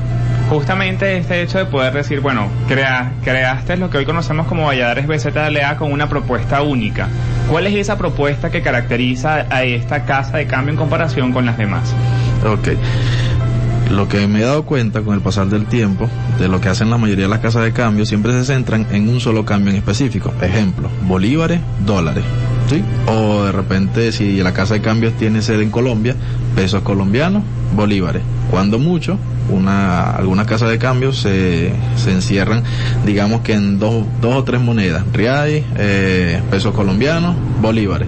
Justamente 0.49 1.17
este 1.17 1.41
hecho 1.41 1.57
de 1.57 1.65
poder 1.65 1.93
decir, 1.93 2.21
bueno, 2.21 2.47
crea- 2.67 3.11
creaste 3.23 3.75
lo 3.77 3.89
que 3.89 3.97
hoy 3.97 4.05
conocemos 4.05 4.47
como 4.47 4.65
Valladares 4.65 5.05
BZLA 5.07 5.75
con 5.77 5.91
una 5.91 6.07
propuesta 6.07 6.61
única. 6.61 7.09
¿Cuál 7.49 7.67
es 7.67 7.75
esa 7.75 7.97
propuesta 7.97 8.51
que 8.51 8.61
caracteriza 8.61 9.45
a 9.49 9.63
esta 9.63 10.03
casa 10.03 10.37
de 10.37 10.47
cambio 10.47 10.71
en 10.73 10.77
comparación 10.77 11.31
con 11.31 11.45
las 11.45 11.57
demás? 11.57 11.93
Ok. 12.45 12.69
Lo 13.89 14.09
que 14.09 14.27
me 14.27 14.39
he 14.39 14.43
dado 14.43 14.63
cuenta 14.63 15.01
con 15.01 15.15
el 15.15 15.21
pasar 15.21 15.47
del 15.47 15.65
tiempo, 15.65 16.09
de 16.39 16.49
lo 16.49 16.59
que 16.59 16.67
hacen 16.67 16.89
la 16.89 16.97
mayoría 16.97 17.23
de 17.23 17.29
las 17.29 17.39
casas 17.39 17.63
de 17.63 17.71
cambio, 17.71 18.05
siempre 18.05 18.33
se 18.33 18.43
centran 18.43 18.85
en 18.91 19.07
un 19.07 19.21
solo 19.21 19.45
cambio 19.45 19.71
en 19.71 19.77
específico. 19.77 20.33
Ejemplo, 20.41 20.89
bolívares, 21.03 21.61
dólares. 21.85 22.25
¿Sí? 22.69 22.83
O 23.07 23.45
de 23.45 23.51
repente, 23.51 24.11
si 24.11 24.37
la 24.37 24.53
casa 24.53 24.75
de 24.75 24.81
cambios 24.81 25.13
tiene 25.13 25.41
sede 25.41 25.63
en 25.63 25.71
Colombia, 25.71 26.15
pesos 26.55 26.81
colombianos, 26.81 27.43
bolívares. 27.75 28.21
Cuando 28.49 28.79
mucho, 28.79 29.17
una, 29.49 30.11
algunas 30.11 30.47
casas 30.47 30.69
de 30.69 30.77
cambio 30.77 31.13
se, 31.13 31.71
se 31.95 32.11
encierran, 32.11 32.63
digamos 33.05 33.41
que 33.41 33.53
en 33.53 33.79
dos, 33.79 34.05
dos 34.21 34.35
o 34.35 34.43
tres 34.43 34.61
monedas, 34.61 35.03
reales, 35.13 35.63
eh, 35.77 36.41
pesos 36.49 36.73
colombianos, 36.73 37.35
bolívares. 37.61 38.07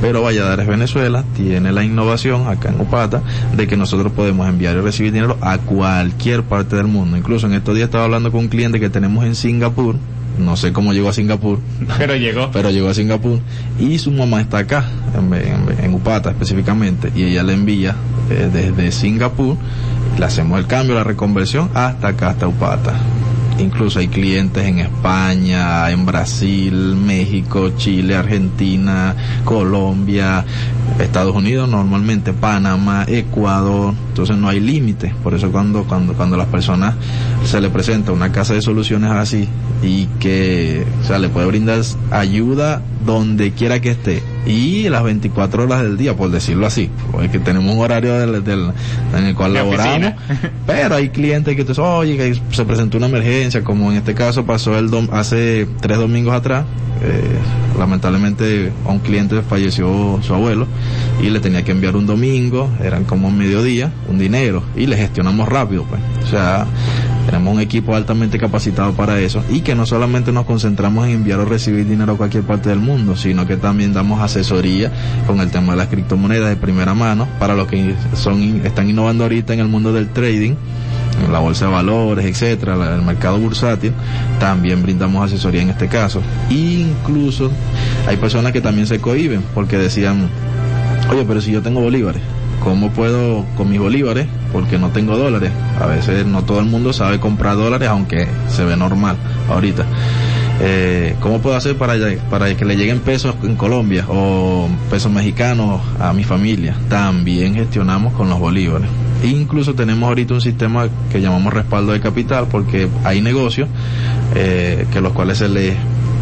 Pero 0.00 0.22
Valladares 0.22 0.66
Venezuela 0.66 1.24
tiene 1.34 1.72
la 1.72 1.84
innovación 1.84 2.48
acá 2.48 2.70
en 2.70 2.80
Upata 2.80 3.22
de 3.56 3.66
que 3.66 3.76
nosotros 3.76 4.12
podemos 4.12 4.48
enviar 4.48 4.76
y 4.76 4.80
recibir 4.80 5.12
dinero 5.12 5.36
a 5.40 5.58
cualquier 5.58 6.42
parte 6.42 6.76
del 6.76 6.86
mundo. 6.86 7.16
Incluso 7.16 7.46
en 7.46 7.54
estos 7.54 7.74
días 7.74 7.86
estaba 7.86 8.04
hablando 8.04 8.30
con 8.30 8.40
un 8.40 8.48
cliente 8.48 8.80
que 8.80 8.90
tenemos 8.90 9.24
en 9.24 9.34
Singapur, 9.34 9.96
no 10.38 10.56
sé 10.56 10.72
cómo 10.72 10.92
llegó 10.92 11.08
a 11.08 11.12
Singapur. 11.12 11.58
Pero 11.98 12.16
llegó. 12.16 12.50
Pero 12.52 12.70
llegó 12.70 12.88
a 12.88 12.94
Singapur. 12.94 13.38
Y 13.78 13.98
su 13.98 14.10
mamá 14.10 14.40
está 14.40 14.58
acá, 14.58 14.84
en, 15.14 15.94
Upata 15.94 16.30
específicamente, 16.30 17.12
y 17.14 17.24
ella 17.24 17.42
le 17.42 17.54
envía 17.54 17.96
eh, 18.30 18.48
desde 18.52 18.92
Singapur, 18.92 19.56
le 20.18 20.24
hacemos 20.24 20.58
el 20.58 20.66
cambio, 20.66 20.94
la 20.94 21.04
reconversión, 21.04 21.70
hasta 21.74 22.08
acá, 22.08 22.30
hasta 22.30 22.48
Upata. 22.48 22.94
Incluso 23.58 23.98
hay 23.98 24.08
clientes 24.08 24.64
en 24.64 24.78
España, 24.78 25.90
en 25.90 26.06
Brasil, 26.06 26.96
México, 26.96 27.72
Chile, 27.76 28.16
Argentina, 28.16 29.14
Colombia, 29.44 30.44
Estados 30.98 31.34
Unidos, 31.34 31.68
normalmente 31.68 32.32
Panamá, 32.32 33.04
Ecuador. 33.08 33.94
Entonces 34.08 34.36
no 34.36 34.48
hay 34.48 34.60
límite. 34.60 35.14
Por 35.22 35.34
eso 35.34 35.50
cuando, 35.50 35.84
cuando, 35.84 36.14
cuando 36.14 36.36
las 36.36 36.48
personas 36.48 36.94
se 37.44 37.60
le 37.60 37.70
presenta 37.70 38.12
una 38.12 38.32
casa 38.32 38.54
de 38.54 38.62
soluciones 38.62 39.10
así 39.10 39.48
y 39.82 40.06
que, 40.18 40.84
o 41.02 41.06
sea, 41.06 41.18
le 41.18 41.28
puede 41.28 41.46
brindar 41.46 41.80
ayuda 42.10 42.82
donde 43.04 43.52
quiera 43.52 43.80
que 43.80 43.90
esté 43.90 44.22
y 44.46 44.88
las 44.88 45.02
24 45.02 45.64
horas 45.64 45.82
del 45.82 45.96
día, 45.96 46.16
por 46.16 46.30
decirlo 46.30 46.66
así, 46.66 46.90
porque 47.12 47.38
tenemos 47.38 47.74
un 47.74 47.80
horario 47.80 48.14
del, 48.14 48.44
del 48.44 48.70
en 49.16 49.24
el 49.24 49.34
cual 49.34 49.54
laboramos, 49.54 50.14
pero 50.66 50.96
hay 50.96 51.10
clientes 51.10 51.56
que 51.56 51.62
te 51.62 51.68
dicen, 51.68 51.84
oye, 51.84 52.16
que 52.16 52.40
se 52.50 52.64
presentó 52.64 52.96
una 52.96 53.06
emergencia, 53.06 53.62
como 53.62 53.90
en 53.90 53.98
este 53.98 54.14
caso 54.14 54.44
pasó 54.44 54.78
el 54.78 54.90
dom 54.90 55.08
hace 55.12 55.66
tres 55.80 55.98
domingos 55.98 56.34
atrás, 56.34 56.64
eh, 57.02 57.22
lamentablemente 57.78 58.72
a 58.86 58.90
un 58.90 58.98
cliente 58.98 59.40
falleció 59.42 60.18
su 60.22 60.34
abuelo 60.34 60.66
y 61.22 61.30
le 61.30 61.40
tenía 61.40 61.64
que 61.64 61.72
enviar 61.72 61.96
un 61.96 62.06
domingo, 62.06 62.70
eran 62.82 63.04
como 63.04 63.30
mediodía, 63.30 63.92
un 64.08 64.18
dinero 64.18 64.62
y 64.76 64.86
le 64.86 64.96
gestionamos 64.96 65.48
rápido, 65.48 65.84
pues, 65.84 66.00
o 66.24 66.26
sea, 66.26 66.66
tenemos 67.26 67.54
un 67.54 67.60
equipo 67.60 67.94
altamente 67.94 68.38
capacitado 68.38 68.92
para 68.92 69.18
eso 69.20 69.42
y 69.50 69.60
que 69.60 69.74
no 69.74 69.86
solamente 69.86 70.32
nos 70.32 70.46
concentramos 70.46 71.06
en 71.06 71.12
enviar 71.12 71.40
o 71.40 71.44
recibir 71.44 71.86
dinero 71.86 72.12
a 72.12 72.16
cualquier 72.16 72.44
parte 72.44 72.70
del 72.70 72.80
mundo, 72.80 73.16
sino 73.16 73.46
que 73.46 73.56
también 73.56 73.92
damos 73.92 74.20
asesoría 74.20 74.90
con 75.26 75.40
el 75.40 75.50
tema 75.50 75.72
de 75.72 75.78
las 75.78 75.88
criptomonedas 75.88 76.48
de 76.48 76.56
primera 76.56 76.94
mano 76.94 77.28
para 77.38 77.54
los 77.54 77.66
que 77.68 77.94
son 78.14 78.62
están 78.64 78.88
innovando 78.88 79.24
ahorita 79.24 79.54
en 79.54 79.60
el 79.60 79.68
mundo 79.68 79.92
del 79.92 80.08
trading 80.08 80.54
la 81.30 81.38
bolsa 81.38 81.66
de 81.66 81.72
valores, 81.72 82.24
etcétera, 82.24 82.94
el 82.94 83.02
mercado 83.02 83.38
bursátil, 83.38 83.92
también 84.38 84.82
brindamos 84.82 85.24
asesoría 85.24 85.62
en 85.62 85.70
este 85.70 85.88
caso. 85.88 86.22
Incluso 86.48 87.50
hay 88.06 88.16
personas 88.16 88.52
que 88.52 88.60
también 88.60 88.86
se 88.86 89.00
cohiben 89.00 89.42
porque 89.54 89.76
decían, 89.76 90.28
oye, 91.10 91.24
pero 91.26 91.40
si 91.40 91.52
yo 91.52 91.62
tengo 91.62 91.80
bolívares, 91.80 92.22
¿cómo 92.62 92.90
puedo 92.90 93.44
con 93.56 93.70
mis 93.70 93.80
bolívares? 93.80 94.26
Porque 94.52 94.78
no 94.78 94.90
tengo 94.90 95.16
dólares. 95.16 95.50
A 95.80 95.86
veces 95.86 96.26
no 96.26 96.42
todo 96.42 96.60
el 96.60 96.66
mundo 96.66 96.92
sabe 96.92 97.18
comprar 97.18 97.56
dólares, 97.56 97.88
aunque 97.88 98.26
se 98.48 98.64
ve 98.64 98.76
normal 98.76 99.16
ahorita. 99.48 99.84
Eh, 100.62 101.16
¿Cómo 101.20 101.40
puedo 101.40 101.56
hacer 101.56 101.76
para, 101.76 101.96
que 101.96 102.64
le 102.64 102.76
lleguen 102.76 103.00
pesos 103.00 103.34
en 103.42 103.56
Colombia 103.56 104.04
o 104.08 104.68
pesos 104.90 105.10
mexicanos 105.10 105.80
a 105.98 106.12
mi 106.12 106.22
familia? 106.22 106.76
También 106.88 107.54
gestionamos 107.54 108.12
con 108.12 108.28
los 108.28 108.38
bolívares. 108.38 108.88
Incluso 109.24 109.74
tenemos 109.74 110.06
ahorita 110.08 110.34
un 110.34 110.40
sistema 110.40 110.88
que 111.10 111.20
llamamos 111.20 111.52
respaldo 111.52 111.92
de 111.92 112.00
capital 112.00 112.46
porque 112.50 112.88
hay 113.04 113.22
negocios 113.22 113.68
eh, 114.34 114.86
que 114.92 115.00
los 115.00 115.12
cuales 115.12 115.38
se 115.38 115.48
les 115.48 115.76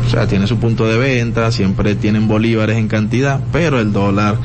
o 0.08 0.10
sea, 0.10 0.26
tiene 0.26 0.46
su 0.46 0.56
punto 0.56 0.86
de 0.86 0.96
venta, 0.96 1.52
siempre 1.52 1.94
tienen 1.94 2.28
bolívares 2.28 2.78
en 2.78 2.88
cantidad, 2.88 3.40
pero 3.52 3.78
el 3.78 3.92
dólar 3.92 4.36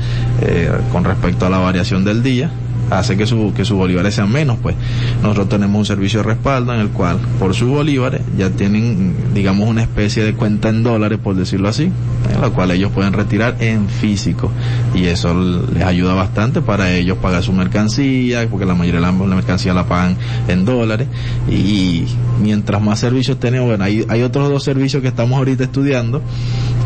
eh, 0.42 0.70
con 0.92 1.04
respecto 1.04 1.46
a 1.46 1.48
la 1.48 1.56
variación 1.56 2.04
del 2.04 2.22
día 2.22 2.50
hace 2.98 3.16
que, 3.16 3.26
su, 3.26 3.52
que 3.54 3.64
sus 3.64 3.76
bolívares 3.76 4.14
sean 4.14 4.30
menos, 4.30 4.58
pues. 4.62 4.76
Nosotros 5.22 5.48
tenemos 5.48 5.78
un 5.78 5.84
servicio 5.84 6.20
de 6.20 6.24
respaldo 6.24 6.74
en 6.74 6.80
el 6.80 6.88
cual 6.88 7.18
por 7.38 7.54
sus 7.54 7.68
bolívares 7.68 8.22
ya 8.36 8.50
tienen, 8.50 9.14
digamos, 9.34 9.68
una 9.68 9.82
especie 9.82 10.24
de 10.24 10.34
cuenta 10.34 10.68
en 10.68 10.82
dólares, 10.82 11.18
por 11.22 11.34
decirlo 11.34 11.68
así, 11.68 11.90
en 12.32 12.40
la 12.40 12.50
cual 12.50 12.70
ellos 12.70 12.90
pueden 12.92 13.12
retirar 13.12 13.56
en 13.60 13.88
físico. 13.88 14.50
Y 14.94 15.04
eso 15.06 15.34
les 15.72 15.82
ayuda 15.82 16.14
bastante 16.14 16.60
para 16.60 16.92
ellos 16.92 17.18
pagar 17.18 17.42
su 17.42 17.52
mercancía, 17.52 18.48
porque 18.48 18.66
la 18.66 18.74
mayoría 18.74 19.00
de 19.00 19.06
la, 19.06 19.12
mercancía 19.12 19.74
la 19.74 19.86
pagan 19.86 20.16
en 20.48 20.64
dólares. 20.64 21.08
Y 21.50 22.04
mientras 22.42 22.82
más 22.82 23.00
servicios 23.00 23.38
tenemos, 23.38 23.68
bueno, 23.68 23.84
hay, 23.84 24.04
hay 24.08 24.22
otros 24.22 24.48
dos 24.48 24.64
servicios 24.64 25.02
que 25.02 25.08
estamos 25.08 25.38
ahorita 25.38 25.64
estudiando, 25.64 26.22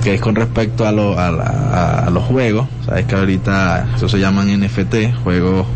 que 0.08 0.14
es 0.14 0.20
con 0.22 0.34
respecto 0.34 0.86
a, 0.86 0.92
lo, 0.92 1.18
a, 1.18 2.06
a 2.06 2.08
los 2.08 2.24
juegos, 2.24 2.66
sabes 2.86 3.04
que 3.04 3.14
ahorita 3.14 3.88
eso 3.94 4.08
se 4.08 4.18
llaman 4.18 4.48
NFT, 4.58 5.22
juegos 5.22 5.66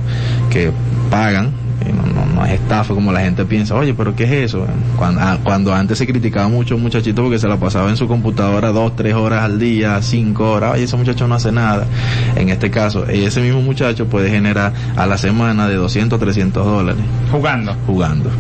que 0.49 0.73
pagan, 1.11 1.51
no, 1.93 2.35
no, 2.35 2.47
es 2.47 2.53
estafa 2.53 2.95
como 2.95 3.13
la 3.13 3.21
gente 3.21 3.45
piensa, 3.45 3.75
oye, 3.75 3.93
pero 3.93 4.17
¿qué 4.17 4.25
es 4.25 4.31
eso? 4.31 4.67
Cuando, 4.97 5.21
ah, 5.21 5.37
cuando 5.45 5.75
antes 5.75 5.99
se 5.99 6.07
criticaba 6.07 6.49
mucho 6.49 6.77
un 6.77 6.83
muchachito 6.83 7.21
porque 7.21 7.39
se 7.39 7.47
la 7.47 7.59
pasaba 7.59 7.91
en 7.91 7.99
su 7.99 8.09
computadora 8.09 8.73
dos, 8.73 8.97
tres 8.97 9.13
horas 9.13 9.45
al 9.45 9.59
día, 9.59 10.01
cinco 10.01 10.53
horas, 10.53 10.73
oye, 10.77 10.85
ese 10.85 10.97
muchacho 10.97 11.29
no 11.29 11.35
hace 11.35 11.53
nada. 11.53 11.87
En 12.35 12.49
este 12.49 12.71
caso, 12.71 13.07
ese 13.07 13.43
mismo 13.43 13.61
muchacho 13.61 14.07
puede 14.07 14.31
generar 14.31 14.73
a 14.97 15.07
la 15.07 15.19
semana 15.19 15.69
de 15.69 15.75
200, 15.75 16.19
300 16.19 16.65
dólares. 16.65 17.05
Jugando. 17.31 17.77
Jugando. 17.87 18.31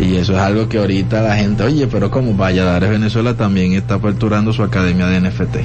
Y 0.00 0.16
eso 0.16 0.32
es 0.34 0.38
algo 0.38 0.68
que 0.68 0.78
ahorita 0.78 1.22
la 1.22 1.36
gente, 1.36 1.62
oye, 1.62 1.86
pero 1.86 2.10
como 2.10 2.34
Valladares 2.34 2.90
Venezuela 2.90 3.34
también 3.34 3.72
está 3.74 3.94
aperturando 3.94 4.52
su 4.52 4.62
academia 4.62 5.06
de 5.06 5.20
NFT. 5.20 5.56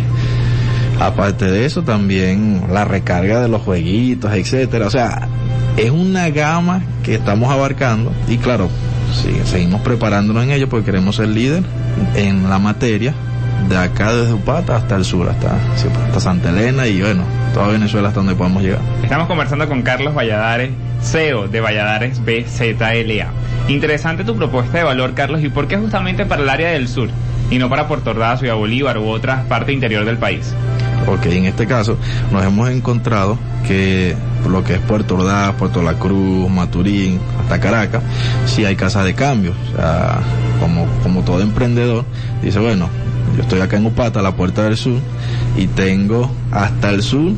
Aparte 1.00 1.46
de 1.46 1.66
eso, 1.66 1.84
también 1.84 2.64
la 2.72 2.86
recarga 2.86 3.42
de 3.42 3.48
los 3.48 3.62
jueguitos, 3.62 4.34
etcétera. 4.34 4.88
O 4.88 4.92
sea, 4.92 5.28
es 5.78 5.92
una 5.92 6.30
gama 6.30 6.82
que 7.04 7.16
estamos 7.16 7.50
abarcando 7.50 8.12
y 8.28 8.38
claro, 8.38 8.70
seguimos 9.46 9.82
preparándonos 9.82 10.44
en 10.44 10.52
ello 10.52 10.70
porque 10.70 10.86
queremos 10.86 11.16
ser 11.16 11.30
líder 11.30 11.64
en 12.16 12.50
la 12.50 12.60
materia 12.60 13.14
de 13.68 13.78
acá 13.78 14.14
desde 14.14 14.34
Upata 14.34 14.76
hasta 14.76 14.96
el 14.96 15.06
sur, 15.06 15.28
hasta, 15.30 15.56
hasta 16.06 16.20
Santa 16.20 16.50
Elena 16.50 16.88
y 16.88 17.02
bueno, 17.02 17.24
toda 17.54 17.68
Venezuela 17.68 18.10
hasta 18.10 18.20
donde 18.20 18.36
podamos 18.36 18.64
llegar. 18.64 18.80
Estamos 19.04 19.28
conversando 19.28 19.68
con 19.68 19.82
Carlos 19.82 20.16
Valladares, 20.16 20.72
CEO 21.02 21.48
de 21.48 21.62
Valladares 21.62 22.20
BZLA. 22.24 23.32
Interesante 23.70 24.24
tu 24.24 24.36
propuesta 24.36 24.80
de 24.80 24.84
valor, 24.84 25.14
Carlos, 25.14 25.44
y 25.44 25.50
por 25.50 25.68
qué 25.68 25.78
justamente 25.78 26.26
para 26.26 26.42
el 26.42 26.50
área 26.50 26.72
del 26.72 26.88
sur 26.88 27.08
y 27.52 27.60
no 27.60 27.70
para 27.70 27.88
Puerto 27.88 28.10
Ordaz, 28.10 28.40
Ciudad 28.40 28.56
Bolívar 28.56 28.98
u 28.98 29.08
otras 29.08 29.46
partes 29.46 29.76
interior 29.76 30.06
del 30.06 30.18
país. 30.18 30.56
Porque 31.06 31.38
en 31.38 31.46
este 31.46 31.68
caso 31.68 31.96
nos 32.32 32.44
hemos 32.44 32.68
encontrado 32.72 33.38
que 33.68 34.16
lo 34.50 34.64
que 34.64 34.74
es 34.74 34.80
Puerto 34.80 35.18
Ordaz, 35.18 35.54
Puerto 35.54 35.84
La 35.84 35.94
Cruz, 35.94 36.50
Maturín, 36.50 37.20
hasta 37.40 37.60
Caracas, 37.60 38.02
sí 38.48 38.66
hay 38.66 38.76
casas 38.76 39.06
de 39.06 39.14
cambio. 39.14 39.54
O 39.72 39.76
sea, 39.76 40.20
como, 40.60 40.88
como 41.04 41.22
todo 41.22 41.42
emprendedor, 41.42 42.06
dice, 42.42 42.58
bueno, 42.58 42.90
yo 43.36 43.44
estoy 43.44 43.62
acá 43.62 43.78
en 43.78 43.86
Upata, 43.86 44.24
la 44.24 44.32
puerta 44.32 44.64
del 44.64 44.78
sur, 44.78 45.00
y 45.56 45.68
tengo 45.68 46.32
hasta 46.52 46.90
el 46.90 47.04
sur 47.04 47.34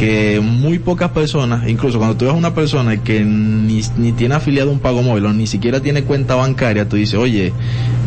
que 0.00 0.40
muy 0.40 0.78
pocas 0.78 1.10
personas, 1.10 1.68
incluso 1.68 1.98
cuando 1.98 2.16
tú 2.16 2.24
ves 2.24 2.32
una 2.32 2.54
persona 2.54 2.96
que 3.02 3.22
ni, 3.22 3.82
ni 3.98 4.12
tiene 4.12 4.34
afiliado 4.34 4.70
un 4.70 4.78
pago 4.78 5.02
móvil 5.02 5.26
o 5.26 5.32
ni 5.34 5.46
siquiera 5.46 5.80
tiene 5.80 6.04
cuenta 6.04 6.36
bancaria, 6.36 6.88
tú 6.88 6.96
dices, 6.96 7.18
oye, 7.18 7.52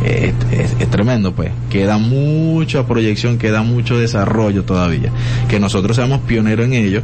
es, 0.04 0.34
es, 0.80 0.90
tremendo, 0.90 1.34
pues, 1.34 1.52
queda 1.70 2.00
mucha 2.00 2.88
proyección, 2.88 3.38
queda 3.38 3.62
mucho 3.62 3.96
desarrollo 3.96 4.64
todavía. 4.64 5.12
Que 5.48 5.60
nosotros 5.60 5.96
seamos 5.96 6.22
pioneros 6.22 6.66
en 6.66 6.74
ello 6.74 7.04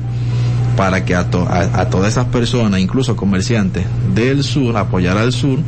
para 0.76 1.06
que 1.06 1.14
a, 1.14 1.20
a, 1.20 1.90
todas 1.92 2.14
esas 2.14 2.26
personas, 2.26 2.80
incluso 2.80 3.16
comerciantes 3.16 3.86
del 4.16 4.44
sur, 4.44 4.76
apoyar 4.76 5.20
al 5.20 5.34
sur, 5.34 5.60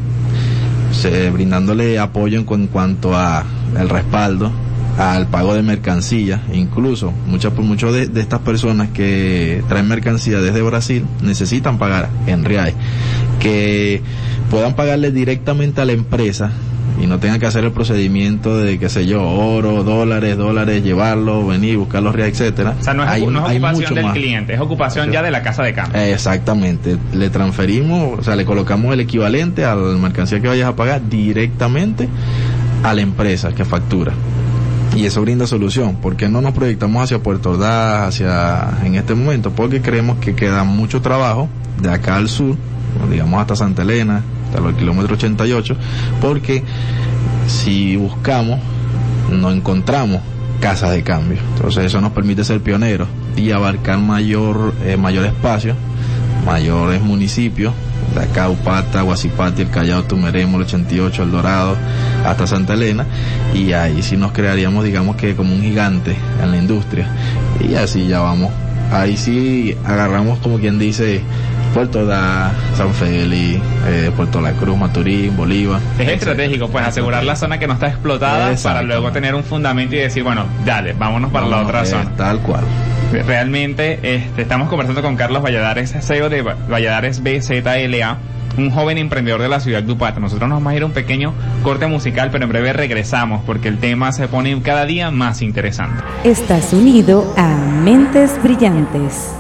se, 1.00 1.30
brindándole 1.30 2.00
apoyo 2.00 2.40
en, 2.40 2.52
en 2.52 2.66
cuanto 2.66 3.16
a 3.16 3.46
el 3.80 3.88
respaldo 3.88 4.52
al 4.98 5.28
pago 5.28 5.54
de 5.54 5.62
mercancía, 5.62 6.42
incluso 6.54 7.14
muchas 7.28 7.54
por 7.54 7.64
muchas 7.64 7.94
de, 7.94 8.10
estas 8.20 8.40
personas 8.40 8.90
que 8.90 9.64
traen 9.68 9.88
mercancía 9.88 10.40
desde 10.40 10.62
Brasil 10.62 11.06
necesitan 11.22 11.78
pagar 11.78 12.10
en 12.28 12.44
reales, 12.46 12.76
que 13.40 14.02
puedan 14.50 14.76
pagarle 14.76 15.12
directamente 15.12 15.82
a 15.82 15.86
la 15.86 15.94
empresa 15.94 16.52
y 17.02 17.08
no 17.08 17.20
tengan 17.20 17.40
que 17.40 17.46
hacer 17.46 17.64
el 17.64 17.72
procedimiento 17.72 18.58
de, 18.58 18.78
qué 18.78 18.90
sé 18.90 19.06
yo, 19.06 19.24
oro, 19.24 19.84
dólares, 19.84 20.38
dólares, 20.38 20.84
llevarlo, 20.84 21.48
venir, 21.48 21.78
buscar 21.78 22.04
los 22.04 22.14
reales, 22.14 22.40
etcétera. 22.40 22.76
O 22.80 22.84
sea, 22.84 22.94
no 22.94 23.04
es, 23.04 23.10
hay, 23.10 23.24
ocupación 23.24 23.96
del 23.96 24.12
cliente, 24.12 24.54
es 24.54 24.60
ocupación 24.60 25.12
ya 25.12 25.24
de 25.24 25.32
la 25.32 25.42
casa 25.42 25.64
de 25.64 25.74
cambio. 25.74 26.00
Exactamente. 26.00 26.98
Le 27.14 27.30
transferimos, 27.30 28.20
o 28.20 28.24
sea, 28.24 28.36
le 28.36 28.46
colocamos 28.46 28.94
el 28.94 29.00
equivalente 29.00 29.66
a 29.66 29.76
la 29.76 29.98
mercancía 29.98 30.42
que 30.42 30.48
vayas 30.48 30.68
a 30.68 30.76
pagar 30.76 31.02
directamente 31.10 32.08
a 32.84 32.94
la 32.94 33.02
empresa 33.02 33.54
que 33.54 33.66
factura. 33.66 34.12
Y 34.96 35.06
eso 35.06 35.22
brinda 35.22 35.48
solución. 35.48 35.96
¿Por 35.96 36.16
qué 36.16 36.28
no 36.30 36.42
nos 36.42 36.54
proyectamos 36.54 37.04
hacia 37.04 37.20
Puerto 37.20 37.52
Ordaz, 37.52 38.10
hacia 38.10 38.70
en 38.84 38.96
este 38.96 39.16
momento? 39.16 39.52
Porque 39.52 39.82
creemos 39.82 40.18
que 40.20 40.36
queda 40.36 40.64
mucho 40.64 41.02
trabajo 41.02 41.50
de 41.82 41.92
acá 41.92 42.18
al 42.18 42.30
sur, 42.30 42.56
digamos 43.10 43.40
hasta 43.42 43.56
Santa 43.56 43.82
Elena, 43.84 44.22
hasta 44.48 44.60
los 44.60 44.76
kilómetros 44.76 45.18
88, 45.18 45.76
porque 46.20 46.64
si 47.48 47.96
buscamos, 47.96 48.60
no 49.32 49.52
encontramos 49.52 50.22
casas 50.60 50.92
de 50.92 51.04
cambio. 51.04 51.40
Entonces 51.56 51.86
eso 51.86 52.02
nos 52.02 52.12
permite 52.12 52.44
ser 52.44 52.62
pioneros 52.62 53.08
y 53.36 53.52
abarcar 53.52 53.98
mayor, 53.98 54.74
eh, 54.86 54.98
mayor 54.98 55.26
espacio, 55.26 55.76
mayores 56.46 57.02
municipios, 57.02 57.74
de 58.14 58.24
acá 58.24 58.50
Upata, 58.50 59.02
Guasipati, 59.02 59.64
el 59.64 59.70
Callao, 59.70 60.04
Tumeremo, 60.04 60.58
el 60.58 60.64
88, 60.64 61.24
El 61.24 61.32
Dorado, 61.32 61.76
hasta 62.26 62.48
Santa 62.48 62.74
Elena, 62.74 63.06
y 63.54 63.74
ahí 63.74 64.02
sí 64.02 64.18
nos 64.18 64.32
crearíamos, 64.32 64.84
digamos 64.84 65.16
que 65.16 65.36
como 65.36 65.54
un 65.54 65.62
gigante 65.62 66.16
en 66.42 66.52
la 66.52 66.58
industria, 66.58 67.08
y 67.60 67.76
así 67.76 68.08
ya 68.08 68.20
vamos. 68.20 68.52
Ahí 68.92 69.16
sí 69.16 69.78
agarramos 69.86 70.40
como 70.40 70.60
quien 70.60 70.78
dice 70.78 71.22
Puerto 71.74 72.06
Da, 72.06 72.52
San 72.76 72.94
Félix, 72.94 73.62
eh, 73.88 74.12
Puerto 74.16 74.42
La 74.42 74.52
Cruz, 74.52 74.78
Maturín, 74.78 75.38
Bolívar. 75.38 75.80
Es 75.98 76.10
estratégico, 76.10 76.68
pues 76.68 76.86
asegurar 76.86 77.24
la 77.24 77.38
zona 77.38 77.58
que 77.58 77.68
no 77.68 77.74
está 77.74 77.88
explotada 77.88 78.54
para 78.62 78.82
luego 78.82 79.12
tener 79.12 79.34
un 79.34 79.44
fundamento 79.44 79.96
y 79.96 80.00
decir, 80.00 80.24
bueno, 80.24 80.46
dale, 80.66 80.94
vámonos 80.94 81.32
para 81.32 81.48
la 81.48 81.62
otra 81.62 81.86
zona. 81.86 82.12
Tal 82.18 82.40
cual. 82.40 82.66
Realmente 83.12 84.00
este, 84.16 84.44
estamos 84.44 84.70
conversando 84.70 85.02
con 85.02 85.18
Carlos 85.18 85.44
Valladares, 85.44 85.94
CEO 86.02 86.30
de 86.30 86.44
Valladares 86.44 87.22
BZLA, 87.22 88.18
un 88.58 88.72
joven 88.72 88.98
emprendedor 88.98 89.42
de 89.42 89.50
la 89.50 89.60
ciudad 89.60 89.84
de 89.84 89.92
Upata. 89.92 90.22
Nosotros 90.22 90.48
nos 90.48 90.60
vamos 90.60 90.72
a 90.72 90.76
ir 90.78 90.84
a 90.84 90.86
un 90.86 90.94
pequeño 90.94 91.34
corte 91.62 91.88
musical, 91.88 92.30
pero 92.32 92.46
en 92.46 92.50
breve 92.50 92.72
regresamos 92.72 93.42
porque 93.46 93.68
el 93.68 93.80
tema 93.80 94.14
se 94.14 94.30
pone 94.30 94.62
cada 94.62 94.86
día 94.86 95.12
más 95.12 95.42
interesante. 95.42 96.02
Estás 96.24 96.72
unido 96.72 97.34
a 97.36 97.48
Mentes 97.84 98.42
Brillantes. 98.42 99.36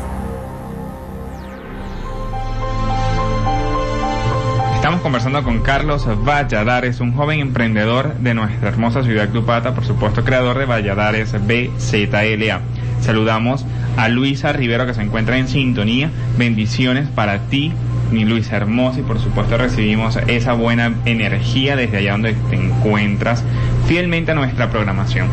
Estamos 4.76 5.02
conversando 5.02 5.44
con 5.44 5.60
Carlos 5.62 6.06
Valladares, 6.28 7.00
un 7.00 7.14
joven 7.14 7.40
emprendedor 7.40 8.16
de 8.16 8.34
nuestra 8.34 8.68
hermosa 8.68 9.04
ciudad 9.04 9.30
de 9.30 9.40
Upata, 9.40 9.74
por 9.74 9.86
supuesto 9.86 10.26
creador 10.26 10.58
de 10.58 10.66
Valladares 10.66 11.32
BZLA. 11.34 12.62
Saludamos 13.02 13.66
a 13.98 14.08
Luisa 14.10 14.54
Rivero 14.54 14.86
que 14.86 14.94
se 14.94 15.02
encuentra 15.02 15.38
en 15.38 15.48
sintonía. 15.48 16.10
Bendiciones 16.38 17.08
para 17.10 17.40
ti, 17.50 17.72
mi 18.12 18.26
Luisa 18.26 18.58
hermosa, 18.58 19.00
y 19.00 19.04
por 19.04 19.20
supuesto 19.20 19.58
recibimos 19.58 20.18
esa 20.28 20.54
buena 20.54 20.94
energía 21.06 21.76
desde 21.76 21.98
allá 21.98 22.14
donde 22.14 22.34
te 22.50 22.56
encuentras 22.56 23.44
fielmente 23.88 24.32
a 24.32 24.36
nuestra 24.36 24.70
programación. 24.70 25.28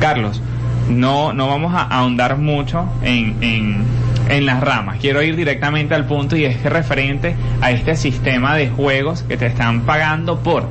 Carlos, 0.00 0.42
no, 0.88 1.32
no 1.32 1.48
vamos 1.48 1.74
a 1.74 1.82
ahondar 1.82 2.36
mucho 2.36 2.86
en, 3.02 3.42
en 3.42 3.84
en 4.28 4.46
las 4.46 4.60
ramas. 4.60 4.98
Quiero 5.00 5.22
ir 5.22 5.36
directamente 5.36 5.94
al 5.94 6.06
punto 6.06 6.36
y 6.36 6.44
es 6.44 6.56
que 6.56 6.70
referente 6.70 7.34
a 7.60 7.70
este 7.70 7.96
sistema 7.96 8.56
de 8.56 8.68
juegos 8.68 9.22
que 9.22 9.36
te 9.36 9.46
están 9.46 9.82
pagando 9.82 10.38
por 10.40 10.68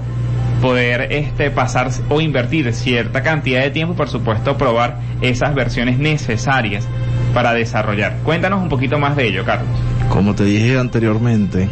poder 0.63 1.11
este 1.11 1.51
pasar 1.51 1.89
o 2.07 2.21
invertir 2.21 2.73
cierta 2.73 3.21
cantidad 3.21 3.61
de 3.61 3.69
tiempo 3.69 3.95
por 3.95 4.07
supuesto 4.07 4.57
probar 4.57 4.97
esas 5.19 5.53
versiones 5.53 5.99
necesarias 5.99 6.87
para 7.33 7.53
desarrollar. 7.53 8.19
Cuéntanos 8.23 8.61
un 8.61 8.69
poquito 8.69 8.97
más 8.97 9.17
de 9.17 9.27
ello, 9.27 9.43
Carlos. 9.43 9.67
Como 10.07 10.33
te 10.33 10.45
dije 10.45 10.79
anteriormente, 10.79 11.67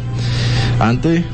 antes 0.78 1.24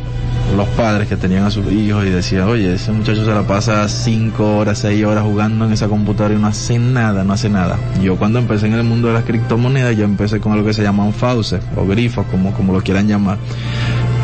los 0.56 0.68
padres 0.68 1.08
que 1.08 1.16
tenían 1.16 1.46
a 1.46 1.50
sus 1.50 1.70
hijos 1.72 2.06
y 2.06 2.10
decían, 2.10 2.44
oye, 2.44 2.74
ese 2.74 2.92
muchacho 2.92 3.24
se 3.24 3.30
la 3.32 3.42
pasa 3.42 3.88
cinco 3.88 4.58
horas, 4.58 4.78
seis 4.78 5.04
horas 5.04 5.24
jugando 5.24 5.64
en 5.64 5.72
esa 5.72 5.88
computadora 5.88 6.34
y 6.34 6.38
no 6.38 6.46
hace 6.46 6.78
nada, 6.78 7.24
no 7.24 7.32
hace 7.32 7.48
nada. 7.48 7.76
Yo 8.00 8.16
cuando 8.16 8.38
empecé 8.38 8.68
en 8.68 8.74
el 8.74 8.84
mundo 8.84 9.08
de 9.08 9.14
las 9.14 9.24
criptomonedas, 9.24 9.96
yo 9.96 10.04
empecé 10.04 10.38
con 10.38 10.52
algo 10.52 10.64
que 10.64 10.74
se 10.74 10.84
llaman 10.84 11.12
fauces 11.12 11.60
o 11.74 11.84
grifos, 11.86 12.24
como, 12.30 12.52
como 12.52 12.72
lo 12.72 12.82
quieran 12.82 13.08
llamar 13.08 13.36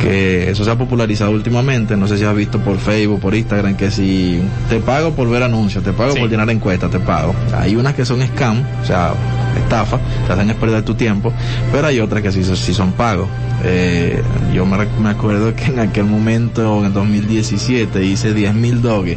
que 0.05 0.51
eso 0.51 0.65
se 0.65 0.71
ha 0.71 0.77
popularizado 0.77 1.31
últimamente, 1.31 1.97
no 1.97 2.07
sé 2.07 2.19
si 2.19 2.25
has 2.25 2.37
visto 2.37 2.59
por 2.59 2.77
Facebook, 2.79 3.21
por 3.21 3.35
Instagram, 3.35 3.75
que 3.75 3.91
si 3.91 4.39
te 4.69 4.79
pago 4.81 5.13
por 5.13 5.29
ver 5.31 5.43
anuncios, 5.43 5.83
te 5.83 5.93
pago 5.93 6.15
por 6.15 6.29
llenar 6.29 6.51
encuestas, 6.51 6.91
te 6.91 7.01
pago. 7.01 7.35
Hay 7.57 7.75
unas 7.75 7.95
que 7.95 8.05
son 8.05 8.21
scam, 8.21 8.63
o 8.83 8.87
sea, 8.87 9.15
estafa, 9.59 9.99
te 10.27 10.33
hacen 10.33 10.55
perder 10.57 10.83
tu 10.83 10.95
tiempo, 10.95 11.33
pero 11.73 11.87
hay 11.87 12.01
otras 12.01 12.23
que 12.23 12.31
sí, 12.31 12.45
sí 12.45 12.75
son 12.75 12.93
pagos. 12.93 13.29
Eh, 13.65 14.23
yo 14.53 14.67
me, 14.67 14.77
me, 15.01 15.09
acuerdo 15.09 15.55
que 15.55 15.65
en 15.67 15.79
aquel 15.79 16.05
momento, 16.05 16.81
en 16.81 16.87
el 16.87 16.93
2017, 16.93 18.05
hice 18.05 18.35
10 18.35 18.55
mil 18.55 18.83
doges. 18.83 19.17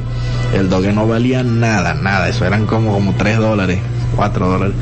El 0.53 0.69
doge 0.69 0.93
no 0.93 1.05
valía 1.05 1.43
nada, 1.43 1.95
nada, 1.95 2.29
eso 2.29 2.45
eran 2.45 2.65
como, 2.65 2.93
como 2.93 3.13
3 3.13 3.39
dólares, 3.39 3.79
4 4.15 4.47
dólares. 4.47 4.75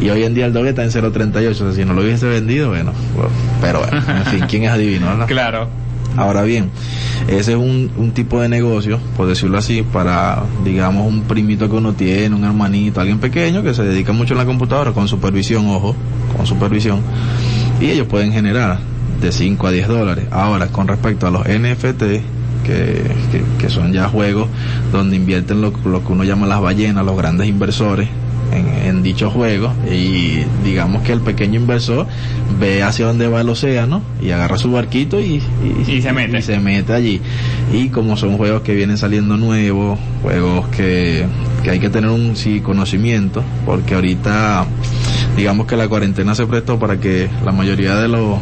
Y 0.00 0.08
hoy 0.10 0.24
en 0.24 0.34
día 0.34 0.46
el 0.46 0.52
doble 0.52 0.70
está 0.70 0.82
en 0.82 0.90
0.38, 0.90 1.50
o 1.50 1.54
sea, 1.54 1.72
si 1.72 1.84
no 1.84 1.94
lo 1.94 2.02
hubiese 2.02 2.26
vendido, 2.26 2.70
bueno, 2.70 2.92
pero 3.60 3.80
bueno, 3.80 3.98
en 4.08 4.24
fin, 4.26 4.44
¿quién 4.48 4.64
es 4.64 4.70
adivino? 4.70 5.14
No? 5.14 5.26
Claro. 5.32 5.68
Ahora 6.16 6.42
bien, 6.42 6.70
ese 7.26 7.52
es 7.52 7.58
un, 7.58 7.90
un, 7.96 8.10
tipo 8.10 8.40
de 8.40 8.48
negocio, 8.48 8.98
por 9.16 9.26
decirlo 9.26 9.56
así, 9.56 9.82
para, 9.82 10.42
digamos, 10.62 11.06
un 11.06 11.22
primito 11.22 11.70
que 11.70 11.76
uno 11.76 11.94
tiene, 11.94 12.34
un 12.34 12.44
hermanito, 12.44 13.00
alguien 13.00 13.18
pequeño 13.18 13.62
que 13.62 13.72
se 13.72 13.82
dedica 13.82 14.12
mucho 14.12 14.34
en 14.34 14.38
la 14.38 14.44
computadora, 14.44 14.92
con 14.92 15.08
supervisión, 15.08 15.66
ojo, 15.68 15.96
con 16.36 16.46
supervisión, 16.46 17.00
y 17.80 17.86
ellos 17.86 18.06
pueden 18.08 18.30
generar 18.30 18.78
de 19.22 19.32
5 19.32 19.66
a 19.66 19.70
10 19.70 19.88
dólares. 19.88 20.26
Ahora, 20.30 20.66
con 20.66 20.86
respecto 20.86 21.26
a 21.26 21.30
los 21.30 21.48
NFT, 21.48 22.02
que, 22.64 23.02
que, 23.30 23.42
que, 23.58 23.68
son 23.70 23.92
ya 23.92 24.08
juegos 24.08 24.48
donde 24.92 25.16
invierten 25.16 25.60
lo, 25.60 25.72
lo, 25.84 26.04
que 26.04 26.12
uno 26.12 26.24
llama 26.24 26.46
las 26.46 26.60
ballenas, 26.60 27.04
los 27.04 27.16
grandes 27.16 27.48
inversores, 27.48 28.08
en, 28.52 28.68
en 28.68 29.02
dichos 29.02 29.32
juegos 29.32 29.72
y 29.90 30.44
digamos 30.64 31.02
que 31.02 31.12
el 31.12 31.20
pequeño 31.20 31.60
inversor 31.60 32.06
ve 32.60 32.82
hacia 32.82 33.06
dónde 33.06 33.28
va 33.28 33.40
el 33.40 33.48
océano 33.48 34.02
y 34.20 34.30
agarra 34.30 34.58
su 34.58 34.70
barquito 34.70 35.20
y, 35.20 35.42
y, 35.86 35.90
y 35.90 36.02
se 36.02 36.12
mete. 36.12 36.38
y 36.38 36.42
se 36.42 36.58
mete 36.58 36.92
allí. 36.92 37.20
Y 37.72 37.88
como 37.88 38.16
son 38.16 38.36
juegos 38.36 38.62
que 38.62 38.74
vienen 38.74 38.98
saliendo 38.98 39.36
nuevos 39.36 39.98
juegos 40.22 40.68
que, 40.68 41.24
que 41.62 41.70
hay 41.70 41.80
que 41.80 41.88
tener 41.90 42.10
un 42.10 42.36
sí, 42.36 42.60
conocimiento 42.60 43.42
porque 43.66 43.94
ahorita 43.94 44.66
digamos 45.36 45.66
que 45.66 45.76
la 45.76 45.88
cuarentena 45.88 46.34
se 46.34 46.46
prestó 46.46 46.78
para 46.78 46.98
que 47.00 47.28
la 47.44 47.52
mayoría 47.52 47.96
de 47.96 48.08
los 48.08 48.38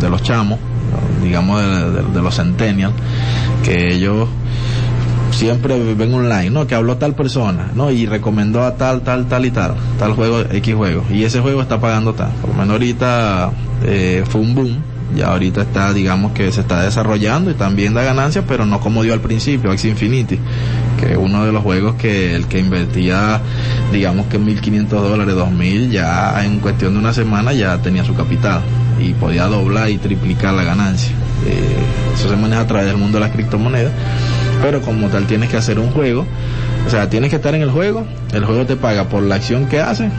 de 0.00 0.08
los 0.08 0.22
chamos 0.22 0.58
digamos 1.22 1.60
de, 1.60 1.90
de, 1.90 2.02
de 2.14 2.22
los 2.22 2.34
centennials 2.36 2.94
que 3.64 3.94
ellos 3.94 4.28
siempre 5.38 5.94
ven 5.94 6.12
online, 6.12 6.50
¿no? 6.50 6.66
Que 6.66 6.74
habló 6.74 6.96
tal 6.96 7.14
persona, 7.14 7.70
¿no? 7.74 7.92
Y 7.92 8.06
recomendó 8.06 8.64
a 8.64 8.74
tal, 8.74 9.02
tal, 9.02 9.28
tal 9.28 9.46
y 9.46 9.52
tal, 9.52 9.74
tal 9.98 10.14
juego, 10.14 10.40
X 10.40 10.74
juego. 10.74 11.04
Y 11.10 11.22
ese 11.22 11.40
juego 11.40 11.62
está 11.62 11.80
pagando 11.80 12.12
tal. 12.12 12.30
Por 12.40 12.50
lo 12.50 12.56
menos 12.56 12.70
ahorita 12.72 13.52
eh, 13.84 14.24
fue 14.28 14.40
un 14.40 14.54
boom. 14.54 14.76
Ya 15.14 15.28
ahorita 15.28 15.62
está, 15.62 15.94
digamos 15.94 16.32
que 16.32 16.52
se 16.52 16.60
está 16.60 16.82
desarrollando 16.82 17.50
y 17.50 17.54
también 17.54 17.94
da 17.94 18.02
ganancias, 18.02 18.44
pero 18.46 18.66
no 18.66 18.78
como 18.80 19.02
dio 19.02 19.14
al 19.14 19.20
principio, 19.20 19.72
X 19.72 19.86
Infinity, 19.86 20.38
que 21.00 21.16
uno 21.16 21.46
de 21.46 21.52
los 21.52 21.62
juegos 21.62 21.94
que 21.94 22.34
el 22.34 22.46
que 22.46 22.58
invertía, 22.58 23.40
digamos 23.90 24.26
que 24.26 24.38
1.500 24.38 24.86
dólares, 24.88 25.34
2.000, 25.34 25.90
ya 25.90 26.44
en 26.44 26.58
cuestión 26.58 26.92
de 26.92 26.98
una 26.98 27.14
semana 27.14 27.54
ya 27.54 27.78
tenía 27.78 28.04
su 28.04 28.14
capital 28.14 28.60
y 29.00 29.14
podía 29.14 29.46
doblar 29.46 29.88
y 29.88 29.96
triplicar 29.96 30.52
la 30.52 30.64
ganancia. 30.64 31.12
Eh, 31.46 31.78
eso 32.14 32.28
se 32.28 32.36
maneja 32.36 32.60
a 32.60 32.66
través 32.66 32.88
del 32.88 32.98
mundo 32.98 33.16
de 33.16 33.24
las 33.24 33.34
criptomonedas 33.34 33.92
pero 34.62 34.80
como 34.80 35.08
tal 35.08 35.26
tienes 35.26 35.50
que 35.50 35.56
hacer 35.56 35.78
un 35.78 35.90
juego, 35.90 36.26
o 36.86 36.90
sea, 36.90 37.08
tienes 37.08 37.30
que 37.30 37.36
estar 37.36 37.54
en 37.54 37.62
el 37.62 37.70
juego, 37.70 38.04
el 38.32 38.44
juego 38.44 38.66
te 38.66 38.76
paga 38.76 39.04
por 39.08 39.22
la 39.22 39.36
acción 39.36 39.66
que 39.66 39.80
hace, 39.80 40.10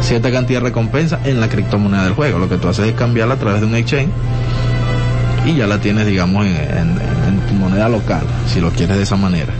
cierta 0.00 0.30
cantidad 0.30 0.60
de 0.60 0.68
recompensa 0.68 1.20
en 1.24 1.40
la 1.40 1.48
criptomoneda 1.48 2.04
del 2.04 2.14
juego, 2.14 2.38
lo 2.38 2.48
que 2.48 2.56
tú 2.56 2.68
haces 2.68 2.86
es 2.86 2.94
cambiarla 2.94 3.34
a 3.34 3.38
través 3.38 3.60
de 3.60 3.66
un 3.66 3.74
exchange 3.74 4.10
y 5.46 5.54
ya 5.54 5.66
la 5.66 5.78
tienes, 5.78 6.06
digamos, 6.06 6.44
en, 6.44 6.52
en, 6.52 7.40
tu 7.46 7.54
moneda 7.54 7.88
local, 7.88 8.22
si 8.52 8.60
lo 8.60 8.70
quieres 8.70 8.96
de 8.96 9.04
esa 9.04 9.16
manera. 9.16 9.52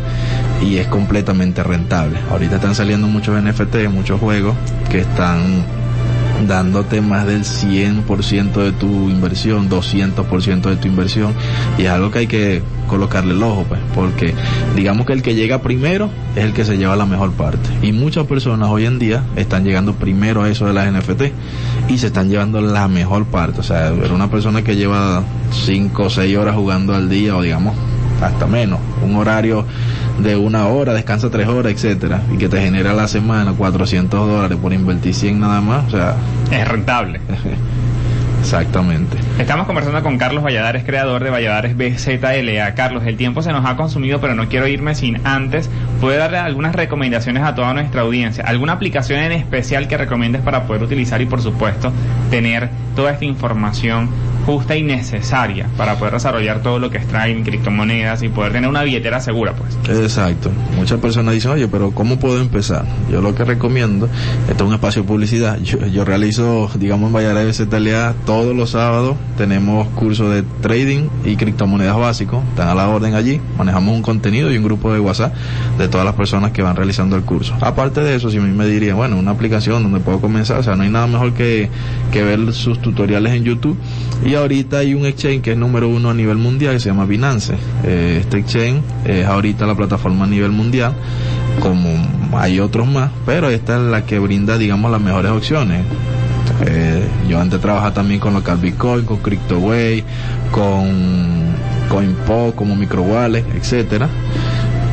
Y 0.60 0.78
es 0.78 0.88
completamente 0.88 1.62
rentable. 1.62 2.18
Ahorita 2.30 2.56
están 2.56 2.74
saliendo 2.74 3.06
muchos 3.06 3.40
NFT, 3.40 3.88
muchos 3.88 4.18
juegos 4.18 4.56
que 4.90 5.00
están 5.00 5.64
dándote 6.46 7.00
más 7.00 7.26
del 7.26 7.42
100% 7.44 8.52
de 8.52 8.72
tu 8.72 9.08
inversión, 9.10 9.68
200% 9.68 10.62
de 10.62 10.76
tu 10.76 10.88
inversión, 10.88 11.34
y 11.78 11.82
es 11.82 11.88
algo 11.88 12.10
que 12.10 12.18
hay 12.20 12.26
que 12.26 12.62
colocarle 12.86 13.34
el 13.34 13.42
ojo, 13.42 13.64
pues, 13.68 13.80
porque 13.94 14.34
digamos 14.74 15.06
que 15.06 15.12
el 15.12 15.22
que 15.22 15.34
llega 15.34 15.62
primero 15.62 16.10
es 16.34 16.44
el 16.44 16.52
que 16.52 16.64
se 16.64 16.76
lleva 16.78 16.96
la 16.96 17.06
mejor 17.06 17.32
parte. 17.32 17.68
Y 17.82 17.92
muchas 17.92 18.26
personas 18.26 18.68
hoy 18.70 18.84
en 18.86 18.98
día 18.98 19.24
están 19.36 19.64
llegando 19.64 19.94
primero 19.94 20.42
a 20.42 20.48
eso 20.48 20.66
de 20.66 20.72
las 20.72 20.92
NFT 20.92 21.32
y 21.88 21.98
se 21.98 22.08
están 22.08 22.28
llevando 22.28 22.60
la 22.60 22.88
mejor 22.88 23.24
parte. 23.26 23.60
O 23.60 23.64
sea, 23.64 23.92
una 24.12 24.30
persona 24.30 24.62
que 24.62 24.76
lleva 24.76 25.22
5 25.52 26.02
o 26.02 26.10
6 26.10 26.36
horas 26.36 26.54
jugando 26.54 26.94
al 26.94 27.08
día, 27.08 27.36
o 27.36 27.42
digamos, 27.42 27.74
hasta 28.20 28.46
menos, 28.46 28.80
un 29.02 29.16
horario 29.16 29.64
de 30.18 30.36
una 30.36 30.66
hora, 30.66 30.94
descansa 30.94 31.30
tres 31.30 31.48
horas, 31.48 31.72
etcétera, 31.72 32.22
y 32.32 32.38
que 32.38 32.48
te 32.48 32.60
genera 32.60 32.92
la 32.92 33.08
semana 33.08 33.52
400 33.52 34.28
dólares 34.28 34.58
por 34.60 34.72
invertir 34.72 35.14
100 35.14 35.40
nada 35.40 35.60
más, 35.60 35.86
o 35.86 35.90
sea... 35.90 36.14
Es 36.50 36.66
rentable. 36.66 37.20
Exactamente. 38.46 39.16
Estamos 39.40 39.66
conversando 39.66 40.00
con 40.04 40.18
Carlos 40.18 40.44
Valladares, 40.44 40.84
creador 40.84 41.24
de 41.24 41.30
Valladares 41.30 41.76
BZLA. 41.76 42.76
Carlos, 42.76 43.02
el 43.04 43.16
tiempo 43.16 43.42
se 43.42 43.50
nos 43.50 43.66
ha 43.66 43.74
consumido, 43.74 44.20
pero 44.20 44.36
no 44.36 44.48
quiero 44.48 44.68
irme 44.68 44.94
sin 44.94 45.26
antes 45.26 45.68
puede 46.00 46.18
darle 46.18 46.38
algunas 46.38 46.72
recomendaciones 46.72 47.42
a 47.42 47.56
toda 47.56 47.74
nuestra 47.74 48.02
audiencia. 48.02 48.44
¿Alguna 48.44 48.74
aplicación 48.74 49.20
en 49.20 49.32
especial 49.32 49.88
que 49.88 49.96
recomiendes 49.96 50.42
para 50.42 50.62
poder 50.62 50.84
utilizar 50.84 51.20
y 51.20 51.26
por 51.26 51.42
supuesto 51.42 51.92
tener 52.30 52.68
toda 52.94 53.10
esta 53.10 53.24
información 53.24 54.10
justa 54.46 54.76
y 54.76 54.82
necesaria 54.82 55.66
para 55.76 55.98
poder 55.98 56.14
desarrollar 56.14 56.62
todo 56.62 56.78
lo 56.78 56.88
que 56.88 56.98
extrae 56.98 57.32
en 57.32 57.42
criptomonedas 57.42 58.22
y 58.22 58.28
poder 58.28 58.52
tener 58.52 58.70
una 58.70 58.84
billetera 58.84 59.20
segura, 59.20 59.54
pues. 59.54 59.76
Exacto. 59.98 60.52
Muchas 60.76 61.00
personas 61.00 61.34
dicen, 61.34 61.50
oye, 61.50 61.66
pero 61.66 61.90
¿cómo 61.90 62.18
puedo 62.20 62.40
empezar? 62.40 62.84
Yo 63.10 63.20
lo 63.20 63.34
que 63.34 63.44
recomiendo, 63.44 64.08
esto 64.48 64.64
es 64.64 64.68
un 64.68 64.74
espacio 64.74 65.02
de 65.02 65.08
publicidad, 65.08 65.58
yo, 65.92 66.04
realizo, 66.04 66.70
digamos, 66.78 67.08
en 67.08 67.14
Valladolid 67.14 67.48
BZLA 67.48 68.14
todos 68.24 68.54
los 68.54 68.70
sábados, 68.70 69.16
tenemos 69.36 69.88
cursos 69.88 70.32
de 70.32 70.44
trading 70.60 71.08
y 71.24 71.34
criptomonedas 71.34 71.96
básicos, 71.96 72.44
están 72.50 72.68
a 72.68 72.74
la 72.74 72.88
orden 72.88 73.14
allí, 73.14 73.40
manejamos 73.58 73.96
un 73.96 74.02
contenido 74.02 74.52
y 74.52 74.58
un 74.58 74.62
grupo 74.64 74.92
de 74.92 75.00
WhatsApp 75.00 75.34
de 75.76 75.88
todas 75.88 76.06
las 76.06 76.14
personas 76.14 76.52
que 76.52 76.62
van 76.62 76.76
realizando 76.76 77.16
el 77.16 77.22
curso. 77.22 77.56
Aparte 77.60 78.00
de 78.00 78.14
eso, 78.14 78.30
si 78.30 78.38
me 78.38 78.66
dirían, 78.66 78.96
bueno, 78.96 79.18
una 79.18 79.32
aplicación 79.32 79.82
donde 79.82 79.98
puedo 79.98 80.20
comenzar, 80.20 80.58
o 80.58 80.62
sea, 80.62 80.76
no 80.76 80.84
hay 80.84 80.90
nada 80.90 81.08
mejor 81.08 81.34
que, 81.34 81.68
que 82.12 82.22
ver 82.22 82.52
sus 82.52 82.80
tutoriales 82.80 83.32
en 83.32 83.42
YouTube 83.42 83.76
y 84.24 84.35
ahorita 84.36 84.78
hay 84.78 84.94
un 84.94 85.06
exchange 85.06 85.42
que 85.42 85.52
es 85.52 85.58
número 85.58 85.88
uno 85.88 86.10
a 86.10 86.14
nivel 86.14 86.36
mundial 86.36 86.74
que 86.74 86.80
se 86.80 86.88
llama 86.88 87.04
Binance. 87.04 87.54
Eh, 87.84 88.18
este 88.20 88.38
exchange 88.38 88.82
es 89.04 89.26
ahorita 89.26 89.66
la 89.66 89.74
plataforma 89.74 90.24
a 90.24 90.28
nivel 90.28 90.52
mundial, 90.52 90.92
como 91.60 91.88
hay 92.38 92.60
otros 92.60 92.86
más, 92.86 93.10
pero 93.24 93.50
esta 93.50 93.76
es 93.76 93.82
la 93.82 94.04
que 94.04 94.18
brinda, 94.18 94.58
digamos, 94.58 94.90
las 94.90 95.00
mejores 95.00 95.32
opciones. 95.32 95.82
Eh, 96.66 97.06
yo 97.28 97.40
antes 97.40 97.60
trabajaba 97.60 97.92
también 97.92 98.20
con 98.20 98.34
local 98.34 98.58
Bitcoin, 98.58 99.04
con 99.04 99.18
CryptoWay, 99.18 100.04
con 100.50 100.86
CoinPo, 101.88 102.52
como 102.56 102.76
MicroWallet, 102.76 103.44
etcétera 103.54 104.08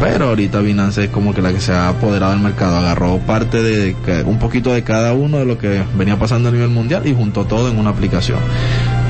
pero 0.04 0.28
ahorita 0.28 0.60
Binance 0.60 1.06
es 1.06 1.10
como 1.10 1.34
que 1.34 1.42
la 1.42 1.54
que 1.54 1.62
se 1.62 1.72
ha 1.72 1.88
apoderado 1.88 2.34
del 2.34 2.42
mercado, 2.42 2.78
agarró 2.78 3.20
parte 3.20 3.62
de 3.62 3.96
un 4.26 4.38
poquito 4.38 4.74
de 4.74 4.84
cada 4.84 5.14
uno 5.14 5.38
de 5.38 5.46
lo 5.46 5.58
que 5.58 5.82
venía 5.98 6.20
pasando 6.20 6.50
a 6.50 6.52
nivel 6.52 6.70
mundial 6.70 7.08
y 7.08 7.16
juntó 7.16 7.46
todo 7.46 7.70
en 7.70 7.80
una 7.80 7.92
aplicación. 7.92 8.40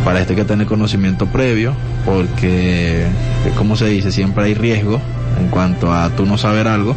Para 0.04 0.20
esto 0.20 0.34
hay 0.34 0.38
que 0.38 0.46
tener 0.46 0.68
conocimiento 0.68 1.28
previo, 1.28 1.74
porque, 2.06 3.06
como 3.58 3.76
se 3.76 3.86
dice, 3.86 4.12
siempre 4.12 4.46
hay 4.46 4.54
riesgo 4.54 5.00
en 5.39 5.48
cuanto 5.48 5.94
a 5.94 6.10
tú 6.10 6.26
no 6.26 6.38
saber 6.38 6.68
algo. 6.68 6.96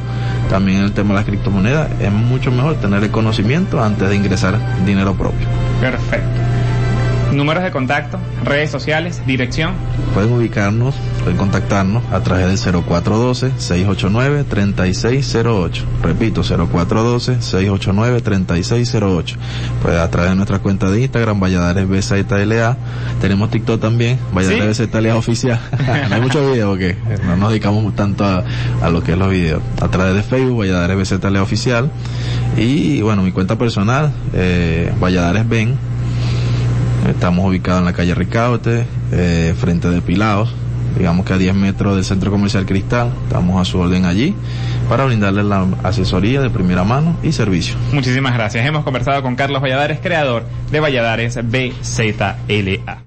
También 0.50 0.82
el 0.82 0.92
tema 0.92 1.10
de 1.10 1.14
las 1.16 1.24
criptomonedas 1.24 1.88
es 2.00 2.12
mucho 2.12 2.50
mejor 2.50 2.76
tener 2.76 3.02
el 3.02 3.10
conocimiento 3.10 3.82
antes 3.82 4.08
de 4.08 4.16
ingresar 4.16 4.58
dinero 4.84 5.14
propio. 5.14 5.46
Perfecto. 5.80 6.35
Números 7.32 7.64
de 7.64 7.72
contacto, 7.72 8.18
redes 8.44 8.70
sociales, 8.70 9.20
dirección. 9.26 9.72
Pueden 10.14 10.32
ubicarnos, 10.32 10.94
pueden 11.22 11.36
contactarnos 11.36 12.02
a 12.12 12.20
través 12.20 12.64
del 12.64 12.74
0412-689-3608. 12.82 15.82
Repito, 16.02 16.42
0412-689-3608. 16.42 19.36
Pues 19.82 19.96
a 19.96 20.10
través 20.10 20.30
de 20.30 20.36
nuestra 20.36 20.60
cuenta 20.60 20.88
de 20.90 21.02
Instagram, 21.02 21.38
Valladares 21.40 21.86
BZLA. 21.88 22.78
Tenemos 23.20 23.50
TikTok 23.50 23.80
también, 23.80 24.18
Valladares 24.32 24.76
¿Sí? 24.76 24.86
BZLA 24.86 25.16
oficial. 25.16 25.58
no 26.08 26.14
hay 26.14 26.20
muchos 26.20 26.48
videos 26.50 26.70
porque 26.70 26.96
no 27.26 27.36
nos 27.36 27.48
dedicamos 27.50 27.94
tanto 27.96 28.24
a, 28.24 28.44
lo 28.88 29.02
que 29.02 29.12
es 29.12 29.18
los 29.18 29.30
videos. 29.30 29.60
A 29.82 29.88
través 29.88 30.14
de 30.14 30.22
Facebook, 30.22 30.60
Valladares 30.60 30.96
BZLA 30.96 31.42
oficial. 31.42 31.90
Y 32.56 33.02
bueno, 33.02 33.22
mi 33.22 33.32
cuenta 33.32 33.58
personal, 33.58 34.12
eh, 34.32 34.92
Valladares 35.00 35.48
Ben 35.48 35.76
Estamos 37.08 37.46
ubicados 37.46 37.80
en 37.80 37.84
la 37.84 37.92
calle 37.92 38.14
Ricaute, 38.14 38.84
eh, 39.12 39.54
frente 39.58 39.88
de 39.90 40.00
Pilaos, 40.02 40.52
digamos 40.98 41.24
que 41.24 41.32
a 41.32 41.38
10 41.38 41.54
metros 41.54 41.94
del 41.94 42.04
Centro 42.04 42.30
Comercial 42.30 42.66
Cristal. 42.66 43.12
Estamos 43.24 43.60
a 43.60 43.64
su 43.64 43.78
orden 43.78 44.04
allí 44.04 44.34
para 44.88 45.04
brindarles 45.04 45.44
la 45.44 45.66
asesoría 45.84 46.40
de 46.40 46.50
primera 46.50 46.84
mano 46.84 47.16
y 47.22 47.32
servicio. 47.32 47.76
Muchísimas 47.92 48.34
gracias. 48.34 48.66
Hemos 48.66 48.84
conversado 48.84 49.22
con 49.22 49.36
Carlos 49.36 49.62
Valladares, 49.62 50.00
creador 50.00 50.44
de 50.70 50.80
Valladares 50.80 51.38
BZLA. 51.42 53.02